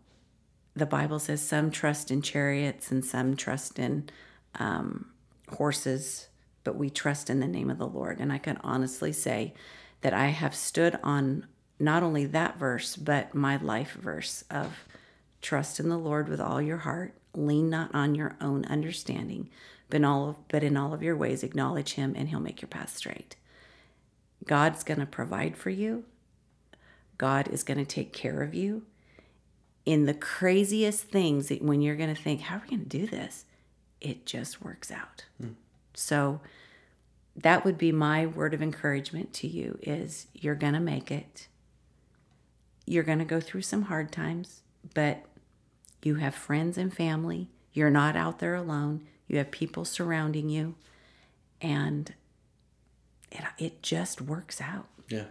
[0.75, 4.09] the Bible says some trust in chariots and some trust in
[4.55, 5.07] um,
[5.49, 6.27] horses,
[6.63, 8.19] but we trust in the name of the Lord.
[8.19, 9.53] And I can honestly say
[10.01, 11.45] that I have stood on
[11.79, 14.85] not only that verse, but my life verse of
[15.41, 19.49] trust in the Lord with all your heart, lean not on your own understanding,
[19.89, 22.61] but in all of, but in all of your ways acknowledge Him, and He'll make
[22.61, 23.35] your path straight.
[24.45, 26.05] God's going to provide for you.
[27.17, 28.83] God is going to take care of you
[29.85, 32.97] in the craziest things that when you're going to think, how are we going to
[32.99, 33.45] do this?
[33.99, 35.25] It just works out.
[35.39, 35.53] Hmm.
[35.93, 36.41] So
[37.35, 41.47] that would be my word of encouragement to you is you're going to make it.
[42.85, 44.61] You're going to go through some hard times,
[44.93, 45.23] but
[46.03, 47.47] you have friends and family.
[47.73, 49.07] You're not out there alone.
[49.27, 50.75] You have people surrounding you
[51.61, 52.13] and
[53.31, 54.87] it, it just works out.
[55.09, 55.25] yeah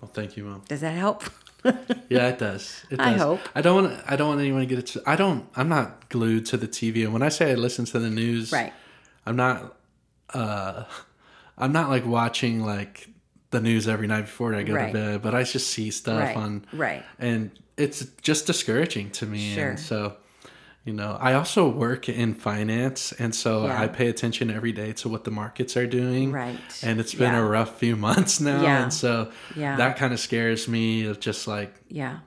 [0.00, 1.22] well thank you mom Does that help?
[2.10, 2.84] Yeah, it does.
[2.90, 3.40] It I hope.
[3.54, 4.04] I don't want.
[4.06, 4.86] I don't want anyone to get it.
[4.88, 5.48] To, I don't.
[5.56, 8.52] I'm not glued to the TV, and when I say I listen to the news,
[8.52, 8.72] right.
[9.26, 9.76] I'm not.
[10.32, 10.84] Uh,
[11.58, 13.08] I'm not like watching like
[13.50, 14.88] the news every night before I go Right.
[14.88, 16.36] to bed, but I just see stuff Right.
[16.36, 17.04] on, Right.
[17.20, 19.54] and it's just discouraging to me.
[19.54, 19.70] Sure.
[19.70, 20.16] And so,
[20.84, 23.80] you know, I also work in finance, and so Yeah.
[23.82, 26.30] I pay attention every day to what the markets are doing.
[26.30, 26.58] Right.
[26.82, 27.40] And it's been Yeah.
[27.40, 28.82] a rough few months now, Yeah.
[28.82, 29.76] and so Yeah.
[29.76, 31.06] that kind of scares me.
[31.06, 32.18] Of just like Yeah.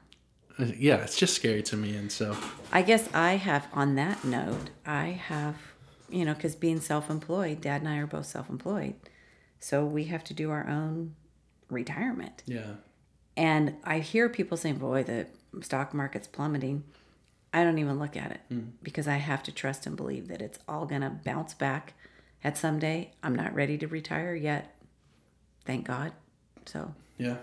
[0.60, 2.36] Uh, Yeah, it's just scary to me, and so
[2.72, 5.56] I guess I have, on that note, I have,
[6.10, 8.96] you know, because being self employed, dad and I are both self employed.
[9.60, 11.14] So we have to do our own
[11.70, 12.44] retirement.
[12.48, 12.76] yeah,
[13.36, 15.28] And I hear people saying, boy, the
[15.62, 16.84] stock market's plummeting.
[17.58, 18.42] I don't even look at it
[18.84, 21.96] because I have to trust and believe that it's all going to bounce back
[22.44, 23.14] at some day.
[23.24, 24.76] I'm not ready to retire yet.
[25.66, 26.12] Thank God.
[26.68, 27.38] So, yeah.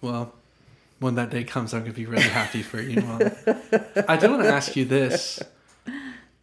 [0.00, 0.34] Well,
[0.98, 3.00] when that day comes, I'm gonna be really happy for you.
[3.00, 3.20] Mom.
[4.08, 5.40] I do want to ask you this: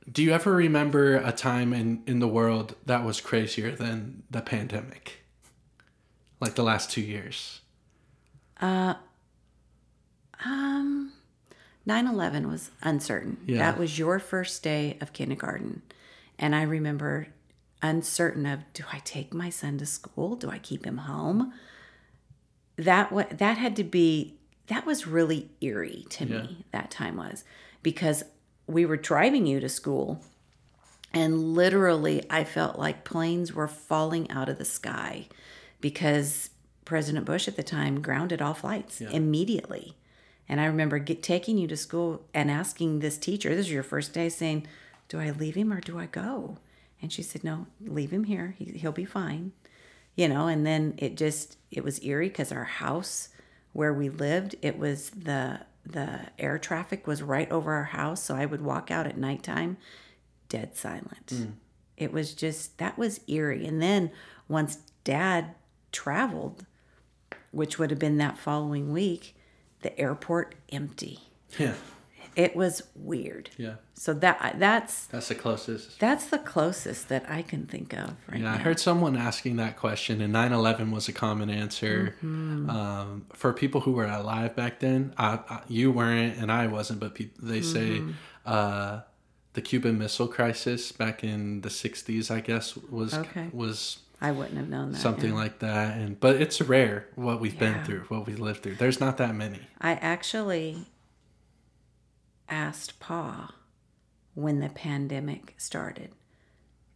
[0.10, 4.42] Do you ever remember a time in in the world that was crazier than the
[4.42, 5.26] pandemic,
[6.40, 7.60] like the last two years?
[10.46, 11.12] um,
[11.86, 13.38] 9 11 was uncertain.
[13.46, 13.60] Yeah.
[13.60, 15.82] That was your first day of kindergarten.
[16.40, 17.28] And I remember
[17.82, 20.36] uncertain of do I take my son to school?
[20.36, 21.54] Do I keep him home?
[22.78, 26.66] That that had to be that was really eerie to me.
[26.72, 27.44] That time was
[27.84, 28.24] because
[28.68, 30.22] we were driving you to school
[31.14, 35.28] and literally I felt like planes were falling out of the sky
[35.80, 36.50] because
[36.84, 39.96] President Bush at the time grounded all flights immediately.
[40.48, 43.84] And I remember get, taking you to school and asking this teacher, this is your
[43.84, 44.68] first day, saying,
[45.08, 46.58] Do I leave him or do I go?
[47.02, 48.56] And she said, No, leave him here.
[48.58, 49.54] He, he'll be fine.
[50.16, 53.30] You know, and then it just, it was eerie because our house
[53.74, 58.24] where we lived, it was the, the air traffic was right over our house.
[58.24, 59.76] So I would walk out at nighttime,
[60.48, 61.34] dead silent.
[61.36, 61.46] Hmm.
[61.98, 63.66] It was just, that was eerie.
[63.66, 64.12] And then
[64.48, 65.56] once dad
[65.92, 66.66] traveled,
[67.52, 69.35] which would have been that following week,
[69.86, 71.20] the airport empty.
[71.60, 71.76] Yeah,
[72.36, 73.50] It was weird.
[73.58, 73.76] yeah.
[73.94, 76.00] So that that's That's the closest.
[76.00, 79.78] that's the closest that I can think of right Yeah, I heard someone asking that
[79.78, 82.16] question, and 9 11 was a common answer.
[82.18, 82.70] Mm-hmm.
[82.70, 87.00] Um, for people who were alive back then, I, I, you weren't, and I wasn't,
[87.00, 88.12] but peop they say Mm-hmm.
[88.46, 89.02] uh,
[89.54, 93.48] the Cuban Missile Crisis back in the 60s, I guess, was Okay.
[93.54, 95.00] was I wouldn't have known that.
[95.00, 95.36] something yeah.
[95.36, 95.98] like that.
[95.98, 98.76] And But it's rare what we've been through, what we've lived through.
[98.76, 99.60] There's not that many.
[99.80, 100.88] I actually
[102.48, 103.54] asked Pa
[104.34, 106.12] when the pandemic started.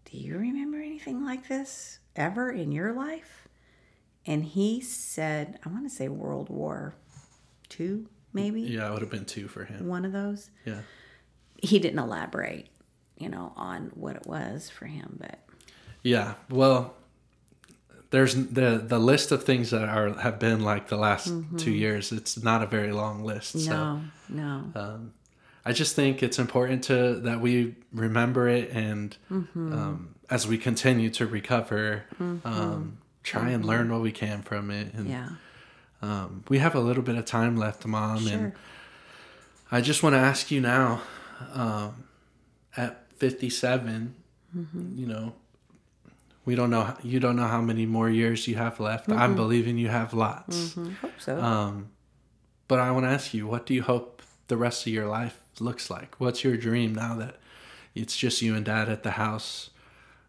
[0.06, 3.48] Do you remember anything like this ever in your life?
[4.26, 6.94] And he said, I want to say World War
[7.70, 9.88] Two, maybe Yeah, it would have been two for him.
[9.88, 10.50] one of those.
[10.66, 10.82] Yeah.
[11.62, 12.68] He didn't elaborate,
[13.18, 15.40] you know, on what it was for him, but
[16.02, 16.96] Yeah, well,
[18.12, 22.12] there's the the list of things that are have been like the last two years.
[22.12, 23.52] It's not a very long list.
[23.60, 24.36] So Mm-hmm.
[24.38, 24.82] no, no.
[24.82, 25.14] um,
[25.66, 29.74] I just think it's important to that we remember it, and Mm-hmm.
[29.74, 34.94] um, as we continue to recover, um, try and learn what we can from it.
[34.94, 35.30] And yeah.
[36.02, 38.54] um, we have a little bit of time left, Mom, and
[39.72, 41.02] I just want to ask you now,
[41.54, 42.06] um,
[42.78, 44.16] at 57,
[44.58, 44.98] Mm-hmm.
[44.98, 45.34] you know,
[46.50, 49.08] we don't know, you don't know how many more years you have left.
[49.08, 49.22] Mm-hmm.
[49.22, 50.74] I'm believing you have lots.
[50.74, 51.40] Hope so.
[51.40, 51.92] Um,
[52.68, 55.40] but I want to ask you, what do you hope the rest of your life
[55.60, 56.20] looks like?
[56.20, 57.36] What's your dream now that
[57.94, 59.70] it's just you and dad at the house?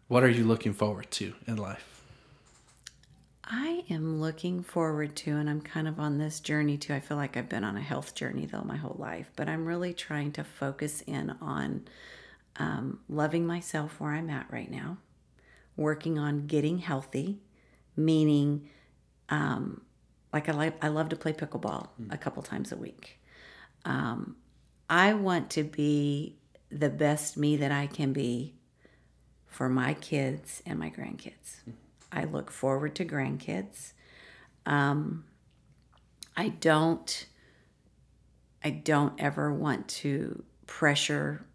[0.09, 2.03] What are you looking forward to in life?
[3.43, 6.93] I am looking forward to, and I'm kind of on this journey too.
[6.93, 9.65] I feel like I've been on a health journey though my whole life, but I'm
[9.65, 11.87] really trying to focus in on
[12.57, 14.97] um, loving myself where I'm at right now,
[15.75, 17.39] working on getting healthy,
[17.95, 18.69] meaning
[19.29, 19.81] um,
[20.33, 23.19] like I like I love to play pickleball a couple times a week.
[23.85, 24.35] Um,
[24.89, 26.37] I want to be
[26.69, 28.55] the best me that I can be
[29.47, 31.57] for my kids and my grandkids.
[32.11, 33.93] I look forward to grandkids.
[34.65, 35.25] Um,
[36.35, 37.27] I don't.
[38.63, 41.45] I don't ever want to pressure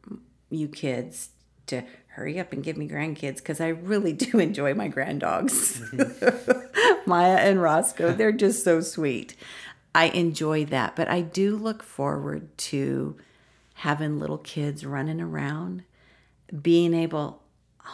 [0.50, 1.30] you kids
[1.66, 5.80] to hurry up and give me grandkids because I really do enjoy my granddogs.
[5.90, 7.08] Mm-hmm.
[7.10, 9.36] Maya and Roscoe, they're just so sweet.
[9.94, 13.16] I enjoy that, but I do look forward to
[13.74, 15.84] having little kids running around,
[16.62, 17.42] being able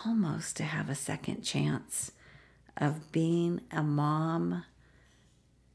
[0.04, 2.12] almost to have a second chance
[2.76, 4.64] of being a mom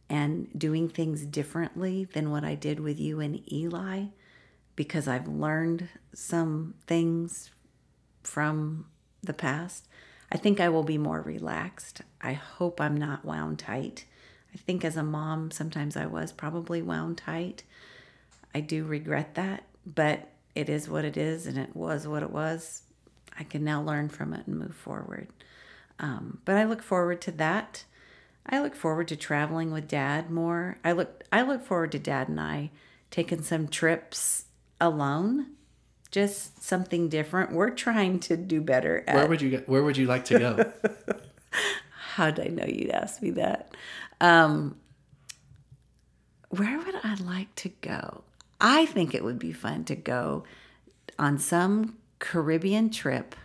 [0.10, 4.06] and doing things differently than what I did with you and Eli
[4.76, 7.50] because I've learned some things
[8.28, 8.86] from
[9.24, 9.88] the past.
[10.32, 12.02] I think I will be more relaxed.
[12.22, 14.06] I hope I'm not wound tight.
[14.54, 17.64] I think as a mom, sometimes I was probably wound tight.
[18.54, 22.32] I do regret that, but it is what it is, and it was what it
[22.32, 22.82] was.
[23.40, 25.28] I can now learn from it and move forward.
[26.00, 27.86] Um, but I look forward to that.
[28.46, 30.78] I look forward to traveling with Dad more.
[30.84, 32.72] I look I look forward to Dad and I
[33.12, 34.46] taking some trips
[34.80, 35.48] alone.
[36.12, 37.52] Just something different.
[37.52, 40.72] We're trying to do better at Where would you Where would you like to go?
[42.16, 43.76] How'd I know you'd ask me that?
[44.22, 44.78] Um,
[46.50, 48.24] where would I like to go?
[48.60, 50.44] I think it would be fun to go
[51.20, 53.36] on some Caribbean trip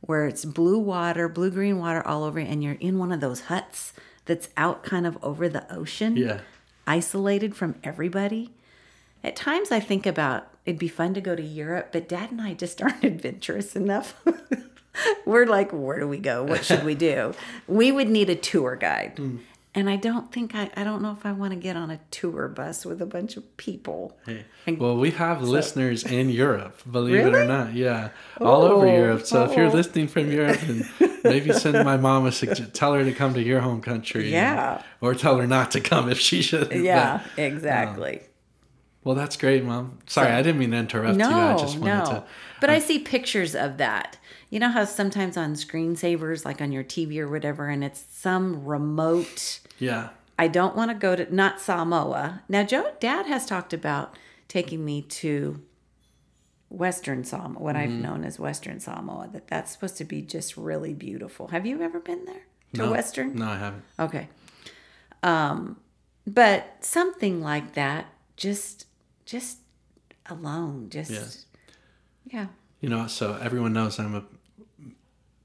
[0.00, 3.42] where it's blue water, blue green water all over, and you're in one of those
[3.42, 3.92] huts
[4.26, 6.40] that's out kind of over the ocean, Yeah.
[6.86, 8.52] isolated from everybody.
[9.24, 12.42] At times, I think about it'd be fun to go to Europe, but Dad and
[12.42, 14.14] I just aren't adventurous enough.
[15.24, 16.44] We're like, where do we go?
[16.44, 17.32] What should we do?
[17.66, 19.14] we would need a tour guide.
[19.16, 19.36] Hmm.
[19.74, 22.00] And I don't think I, I don't know if I want to get on a
[22.10, 24.18] tour bus with a bunch of people.
[24.26, 24.44] Hey.
[24.66, 27.74] And- Well, we have listeners in Europe, believe it or not.
[27.74, 28.10] Yeah,
[28.40, 29.24] all over Oh, Europe.
[29.26, 29.72] So if you're oh.
[29.72, 30.84] listening from Europe, and
[31.22, 32.72] maybe send my mom a suggestion.
[32.72, 34.32] Tell her to come to your home country.
[34.32, 34.82] Yeah.
[35.00, 36.72] Or tell her not to come if she should.
[36.72, 38.22] Yeah, But- exactly.
[39.08, 40.00] Well, that's great, mom.
[40.06, 41.34] Sorry, I didn't mean to interrupt no, you.
[41.34, 42.04] I just wanted no.
[42.10, 42.24] to.
[42.60, 44.18] But I see pictures of that.
[44.50, 48.66] You know how sometimes on screensavers, like on your TV or whatever, and it's some
[48.66, 49.60] remote.
[49.78, 50.10] Yeah.
[50.38, 52.42] I don't want to go to not Samoa.
[52.50, 54.14] Now, Joe, Dad has talked about
[54.46, 55.62] taking me to
[56.68, 59.30] Western Samoa, what I've known as Western Samoa.
[59.32, 61.48] That that's supposed to be just really beautiful.
[61.48, 62.42] Have you ever been there
[62.74, 62.90] to No.
[62.90, 63.36] Western?
[63.36, 63.84] No, I haven't.
[63.98, 64.28] Okay.
[65.22, 65.78] Um,
[66.26, 68.84] but something like that, just
[69.28, 69.58] just
[70.30, 71.26] alone, just Yeah.
[72.40, 72.46] yeah.
[72.80, 74.24] You know, so everyone knows I'm a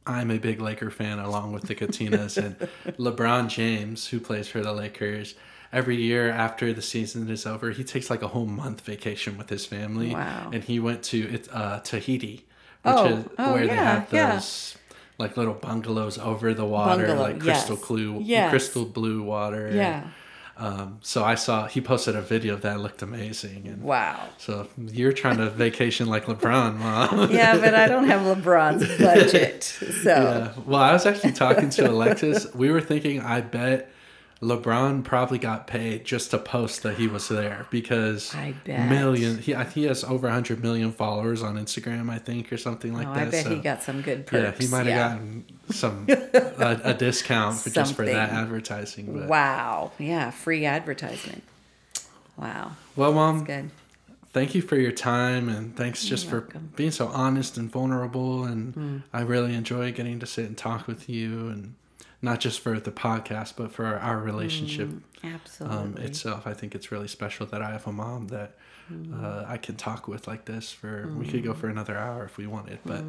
[0.06, 2.58] I'm a big Laker fan along with the Katinas and
[2.98, 5.36] LeBron James, who plays for the Lakers.
[5.72, 9.50] Every year after the season is over, he takes like a whole month vacation with
[9.50, 10.14] his family.
[10.14, 10.52] Wow.
[10.54, 12.46] And he went to it, uh, Tahiti,
[12.84, 14.34] which Oh, is oh, where they yeah, have yeah.
[14.34, 14.78] those
[15.18, 17.88] like little bungalows over the water, Bungalow, like crystal yes.
[17.88, 18.50] blue, Yes.
[18.50, 19.72] crystal blue water.
[19.74, 20.08] Yeah.
[20.56, 24.20] Um, so I saw he posted a video that looked amazing, and Wow.
[24.38, 27.32] so you're trying to vacation like LeBron, mom.
[27.39, 29.64] Yeah, but I don't have LeBron's budget.
[30.04, 30.54] So Yeah.
[30.66, 32.54] Well, I was actually talking to Alexis.
[32.54, 33.91] We were thinking, I bet
[34.44, 38.89] LeBron probably got paid just to post that he was there because I bet.
[38.89, 39.38] million.
[39.38, 43.14] He he has over hundred million followers on Instagram, I think, or something like oh,
[43.14, 43.28] that.
[43.28, 46.94] I bet so, he got some good Yeah, he might have gotten some a, a
[46.94, 49.18] discount for just for that advertising.
[49.18, 49.91] But Wow.
[49.98, 51.44] Yeah, free advertisement.
[52.38, 52.74] Wow.
[52.96, 53.70] well, mom, Good.
[54.34, 56.74] thank you for your time and thanks just for welcome.
[56.76, 59.04] Being so honest and vulnerable and mm.
[59.14, 61.76] i really enjoy getting to sit and talk with you and
[62.24, 64.89] not just for the podcast but for our relationship
[65.24, 65.78] Absolutely.
[65.78, 68.55] um, itself i think it's really special that i have a mom that
[68.89, 69.13] Hmm.
[69.24, 72.36] uh, i can talk with like this for we could go for another hour if
[72.38, 73.01] we wanted but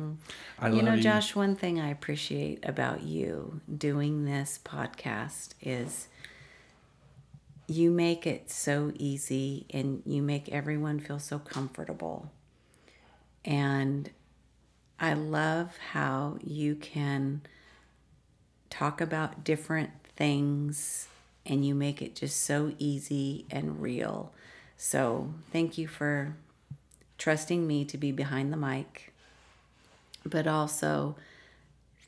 [0.60, 0.76] i Hmm.
[0.76, 6.06] you know, you Josh, one thing I appreciate about you doing this podcast is
[7.66, 12.30] you make it so easy and you make everyone feel so comfortable.
[13.44, 14.10] And
[15.00, 17.42] I love how you can
[18.74, 21.08] talk about different things
[21.46, 24.32] and you make it just so easy and real.
[24.76, 26.36] So, thank you for
[27.18, 29.14] trusting me to be behind the mic
[30.24, 31.16] but also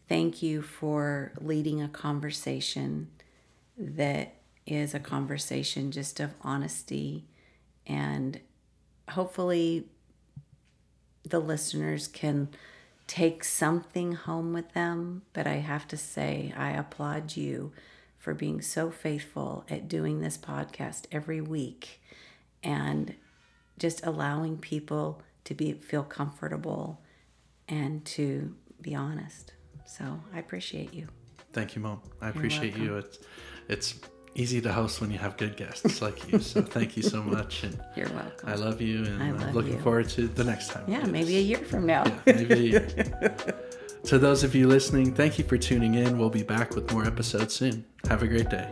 [0.08, 3.08] thank you for leading a conversation
[3.76, 4.34] that
[4.66, 7.24] is a conversation just of honesty
[7.86, 8.40] and
[9.10, 9.86] hopefully
[11.24, 12.48] the listeners can
[13.06, 17.72] take something home with them but i have to say i applaud you
[18.18, 22.02] for being so faithful at doing this podcast every week
[22.62, 23.14] and
[23.78, 27.00] just allowing people to be feel comfortable
[27.68, 29.52] and to be honest.
[29.86, 31.06] So I appreciate you.
[31.52, 33.18] thank you mom i appreciate you it's
[33.68, 33.94] it's
[34.36, 37.64] easy to host when you have good guests like you so thank you so much
[37.64, 38.48] and You're welcome.
[38.48, 39.80] i love you and I i'm looking you.
[39.80, 42.04] forward to the next time yeah, maybe a year from now.
[42.26, 42.86] Yeah, maybe a year.
[44.04, 46.16] to those of you listening, thank you for tuning in.
[46.18, 47.84] We'll be back with more episodes soon.
[48.08, 48.68] Have a great day.